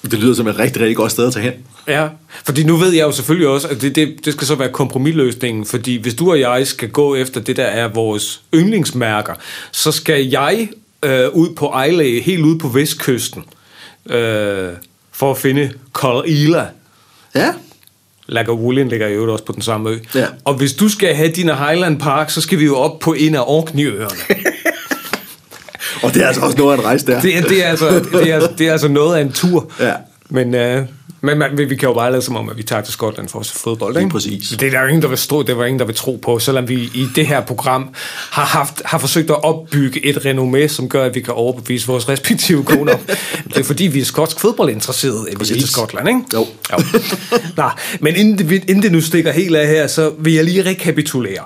Det 0.01 0.19
lyder 0.19 0.33
som 0.33 0.47
et 0.47 0.59
rigtig, 0.59 0.81
rigtig 0.81 0.95
godt 0.95 1.11
sted 1.11 1.27
at 1.27 1.33
tage 1.33 1.43
hen. 1.43 1.53
Ja, 1.87 2.07
fordi 2.45 2.63
nu 2.63 2.77
ved 2.77 2.93
jeg 2.93 3.03
jo 3.03 3.11
selvfølgelig 3.11 3.47
også, 3.47 3.67
at 3.67 3.81
det, 3.81 3.95
det, 3.95 4.25
det 4.25 4.33
skal 4.33 4.47
så 4.47 4.55
være 4.55 4.71
kompromisløsningen, 4.71 5.65
fordi 5.65 5.95
hvis 5.95 6.13
du 6.13 6.31
og 6.31 6.39
jeg 6.39 6.67
skal 6.67 6.89
gå 6.89 7.15
efter 7.15 7.41
det, 7.41 7.57
der 7.57 7.65
er 7.65 7.87
vores 7.87 8.41
yndlingsmærker, 8.53 9.33
så 9.71 9.91
skal 9.91 10.27
jeg 10.27 10.69
øh, 11.03 11.29
ud 11.29 11.55
på 11.55 11.81
Islay, 11.87 12.21
helt 12.21 12.45
ude 12.45 12.57
på 12.57 12.67
vestkysten, 12.67 13.43
øh, 14.09 14.69
for 15.11 15.31
at 15.31 15.37
finde 15.37 15.71
Col 15.93 16.23
Ila. 16.27 16.65
Ja. 17.35 17.53
Lagavulin 18.27 18.87
ligger 18.87 19.07
jo 19.07 19.33
også 19.33 19.45
på 19.45 19.53
den 19.53 19.61
samme 19.61 19.89
ø. 19.89 19.97
Ja. 20.15 20.25
Og 20.45 20.53
hvis 20.53 20.73
du 20.73 20.89
skal 20.89 21.15
have 21.15 21.31
dine 21.31 21.55
Highland 21.55 21.99
Park, 21.99 22.29
så 22.29 22.41
skal 22.41 22.59
vi 22.59 22.65
jo 22.65 22.77
op 22.77 22.99
på 22.99 23.13
en 23.13 23.35
af 23.35 23.43
Orkneyøerne. 23.47 24.19
Og 26.03 26.13
det 26.13 26.23
er 26.23 26.27
altså 26.27 26.41
også 26.41 26.57
noget 26.57 26.73
af 26.73 26.77
en 26.77 26.85
rejse 26.85 27.07
der. 27.07 27.21
det, 27.21 27.37
er, 27.37 27.41
det, 27.41 27.65
er 27.65 27.67
altså, 27.67 27.99
det, 28.11 28.31
er, 28.31 28.47
det 28.57 28.67
er 28.67 28.71
altså 28.71 28.87
noget 28.87 29.17
af 29.17 29.21
en 29.21 29.31
tur. 29.31 29.71
Ja. 29.79 29.93
Men, 30.29 30.55
øh, 30.55 30.85
men 31.21 31.37
man, 31.37 31.57
vi 31.57 31.75
kan 31.75 31.89
jo 31.89 31.93
bare 31.93 32.11
lade 32.11 32.21
som 32.21 32.35
om, 32.35 32.49
at 32.49 32.57
vi 32.57 32.63
tager 32.63 32.81
til 32.81 32.93
Skotland 32.93 33.29
for 33.29 33.39
at 33.39 33.45
se 33.45 33.53
fodbold. 33.53 33.97
Ikke? 33.97 34.01
Lige 34.01 34.11
præcis. 34.11 34.49
Det 34.49 34.67
er 34.67 34.71
der 34.71 34.81
jo 34.81 34.87
ingen, 34.87 35.01
der 35.01 35.07
vil, 35.07 35.17
stå, 35.17 35.43
det 35.43 35.57
var 35.57 35.65
ingen, 35.65 35.79
der 35.79 35.85
vil 35.85 35.95
tro 35.95 36.19
på, 36.21 36.39
selvom 36.39 36.69
vi 36.69 36.75
i 36.75 37.07
det 37.15 37.27
her 37.27 37.41
program 37.41 37.89
har, 38.31 38.45
haft, 38.45 38.81
har 38.85 38.97
forsøgt 38.97 39.29
at 39.29 39.43
opbygge 39.43 40.05
et 40.05 40.17
renommé, 40.17 40.67
som 40.67 40.89
gør, 40.89 41.05
at 41.05 41.15
vi 41.15 41.21
kan 41.21 41.33
overbevise 41.33 41.87
vores 41.87 42.09
respektive 42.09 42.63
koner. 42.63 42.97
det 43.43 43.57
er 43.57 43.63
fordi, 43.63 43.87
vi 43.87 43.99
er 43.99 44.05
skotsk 44.05 44.39
fodboldinteresserede, 44.39 45.25
at 45.27 45.31
vi 45.31 45.35
Præcis. 45.35 45.57
til 45.57 45.69
Skotland, 45.69 46.07
ikke? 46.07 46.21
Jo. 46.33 46.47
jo. 46.71 46.83
Nå, 47.57 47.69
men 47.99 48.15
inden 48.15 48.51
inden 48.51 48.81
det 48.81 48.91
nu 48.91 49.01
stikker 49.01 49.31
helt 49.31 49.55
af 49.55 49.67
her, 49.67 49.87
så 49.87 50.13
vil 50.19 50.33
jeg 50.33 50.43
lige 50.43 50.65
rekapitulere. 50.65 51.43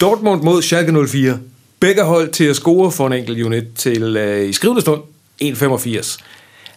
Dortmund 0.00 0.42
mod 0.42 0.62
Schalke 0.62 1.06
04. 1.08 1.38
Begge 1.80 2.02
hold 2.02 2.28
til 2.28 2.44
at 2.44 2.56
score 2.56 2.92
for 2.92 3.06
en 3.06 3.12
enkelt 3.12 3.42
unit 3.42 3.64
til 3.76 4.16
øh, 4.16 4.48
i 4.48 4.52
skrivende 4.52 4.80
stund 4.80 5.02
1,85. 5.42 6.18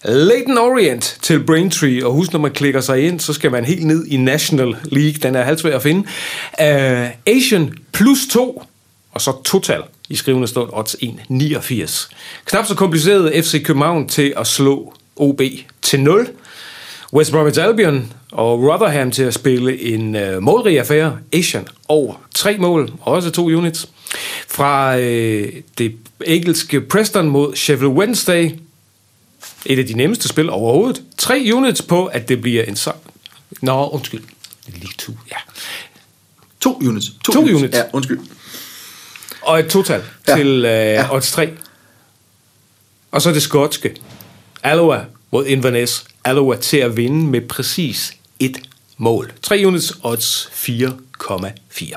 Leighton 0.06 0.58
Orient 0.58 1.18
til 1.22 1.44
Braintree, 1.44 2.06
og 2.06 2.14
husk, 2.14 2.34
når 2.34 2.40
man 2.40 2.52
klikker 2.52 2.82
sig 2.82 3.08
ind, 3.08 3.20
så 3.20 3.34
skal 3.34 3.52
man 3.52 3.66
helt 3.66 3.86
ned 3.86 4.06
i 4.06 4.18
National 4.18 4.76
League, 4.84 5.14
den 5.14 5.36
er 5.36 5.44
halvt 5.44 5.66
at 5.66 5.82
finde. 5.82 6.00
Uh, 6.60 7.36
Asian 7.36 7.74
plus 7.94 8.20
2, 8.32 8.64
og 9.12 9.22
så 9.22 9.44
total 9.46 9.82
i 10.10 10.16
skrivende 10.16 10.48
stund 10.48 10.70
odds 10.74 10.96
1,89. 10.96 12.12
Knap 12.46 12.66
så 12.66 12.76
kompliceret 12.76 13.46
FC 13.46 13.64
København 13.64 14.08
til 14.08 14.34
at 14.38 14.48
slå 14.48 14.94
OB 15.16 15.42
til 15.82 16.00
0. 16.00 16.30
West 17.14 17.32
Bromwich 17.32 17.64
Albion 17.64 18.14
og 18.32 18.64
Rotherham 18.64 19.12
til 19.12 19.24
at 19.24 19.34
spille 19.34 19.82
en 19.82 20.16
øh, 20.16 20.42
målrig 20.42 20.80
affære. 20.80 21.18
Asian 21.34 21.68
over 21.88 22.14
tre 22.36 22.58
mål, 22.58 22.92
også 23.02 23.32
to 23.32 23.46
units. 23.46 23.90
Fra 24.48 24.98
øh, 24.98 25.54
det 25.78 25.96
engelske 26.26 26.82
Preston 26.82 27.30
mod 27.30 27.56
Sheffield 27.56 27.94
Wednesday. 27.94 28.52
Et 29.66 29.80
af 29.80 29.86
de 29.86 29.94
nemmeste 29.94 30.28
spil 30.28 30.50
overhovedet. 30.50 31.04
Tre 31.18 31.50
units 31.54 31.82
på, 31.82 32.06
at 32.06 32.30
det 32.30 32.42
bliver 32.42 32.64
en 32.64 32.76
så... 32.76 32.94
Nå, 33.62 33.90
undskyld. 33.90 34.24
League 34.68 34.94
2, 34.98 35.14
ja. 35.32 35.36
To 36.62 36.78
units. 36.82 37.06
To 37.26 37.40
units. 37.42 37.78
Ja, 37.78 37.84
undskyld. 37.94 38.20
Og 39.42 39.60
et 39.60 39.68
total 39.68 40.04
Ja. 40.28 40.36
til 40.36 40.58
uh, 40.58 40.64
Ja. 40.72 41.16
odds 41.16 41.32
3. 41.32 41.50
Og 43.12 43.22
så 43.22 43.32
det 43.32 43.42
skotske. 43.42 43.96
Alloa 44.64 45.06
mod 45.32 45.46
Inverness. 45.46 46.06
Alloa 46.24 46.56
til 46.58 46.78
at 46.78 46.98
vinde 46.98 47.26
med 47.26 47.42
præcis 47.42 48.14
et 48.40 48.58
mål. 48.98 49.32
3 49.42 49.64
units 49.66 49.94
odds 50.04 50.50
4,4. 50.54 51.96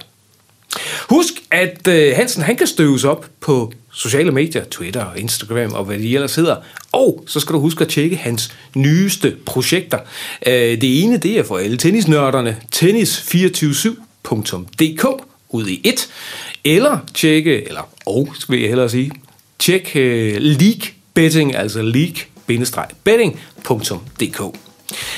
Husk, 1.08 1.32
at 1.50 1.88
øh, 1.88 2.16
Hansen 2.16 2.42
han 2.42 2.56
kan 2.56 2.66
støves 2.66 3.04
op 3.04 3.26
på 3.40 3.72
sociale 3.92 4.30
medier, 4.30 4.64
Twitter 4.64 5.04
og 5.04 5.18
Instagram 5.18 5.72
og 5.72 5.84
hvad 5.84 5.98
de 5.98 6.14
ellers 6.14 6.34
hedder. 6.34 6.56
Og 6.92 7.24
så 7.26 7.40
skal 7.40 7.54
du 7.54 7.60
huske 7.60 7.84
at 7.84 7.90
tjekke 7.90 8.16
hans 8.16 8.52
nyeste 8.74 9.36
projekter. 9.46 9.98
Øh, 10.46 10.80
det 10.80 11.02
ene, 11.02 11.16
det 11.16 11.38
er 11.38 11.42
for 11.42 11.58
alle 11.58 11.76
tennisnørderne. 11.76 12.56
Tennis247.dk 12.76 15.06
ud 15.48 15.66
i 15.66 15.80
et. 15.84 16.08
Eller 16.64 16.98
tjekke, 17.14 17.68
eller 17.68 17.88
og 18.06 18.28
skal 18.38 18.58
jeg 18.58 18.68
hellere 18.68 18.88
sige, 18.88 19.12
tjek 19.58 19.92
uh, 19.94 20.00
League 20.40 20.88
Betting, 21.14 21.56
altså 21.56 21.82
league-betting.dk. 21.82 24.63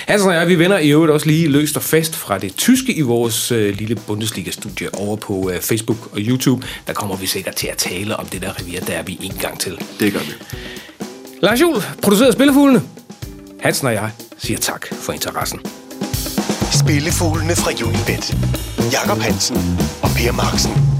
Hansen 0.06 0.28
og 0.28 0.34
jeg, 0.34 0.48
vi 0.48 0.58
vender 0.58 0.78
i 0.78 0.90
øvrigt 0.90 1.12
også 1.12 1.26
lige 1.26 1.48
løst 1.48 1.76
og 1.76 1.82
fast 1.82 2.16
fra 2.16 2.38
det 2.38 2.56
tyske 2.56 2.94
i 2.94 3.00
vores 3.00 3.52
øh, 3.52 3.78
lille 3.78 3.94
Bundesliga-studie 3.94 4.94
over 4.94 5.16
på 5.16 5.50
øh, 5.50 5.60
Facebook 5.60 6.08
og 6.12 6.18
YouTube. 6.18 6.66
Der 6.86 6.92
kommer 6.92 7.16
vi 7.16 7.26
sikkert 7.26 7.56
til 7.56 7.66
at 7.66 7.76
tale 7.76 8.16
om 8.16 8.26
det 8.26 8.42
der 8.42 8.60
revier 8.60 8.80
derby 8.80 9.10
en 9.22 9.32
gang 9.40 9.60
til. 9.60 9.78
Det 10.00 10.12
gør 10.12 10.20
vi. 10.20 10.32
Lars 11.42 11.60
Juhl, 11.60 11.82
produceret 12.02 12.26
af 12.26 12.32
Spillefuglene. 12.32 12.82
Hansen 13.60 13.86
og 13.86 13.92
jeg 13.92 14.10
siger 14.38 14.58
tak 14.58 14.86
for 14.92 15.12
interessen. 15.12 15.60
Spillefuglene 16.72 17.56
fra 17.56 17.70
Unibet. 17.86 18.36
Jakob 18.92 19.18
Hansen 19.18 19.78
og 20.02 20.10
Per 20.16 20.32
Marksen. 20.32 20.95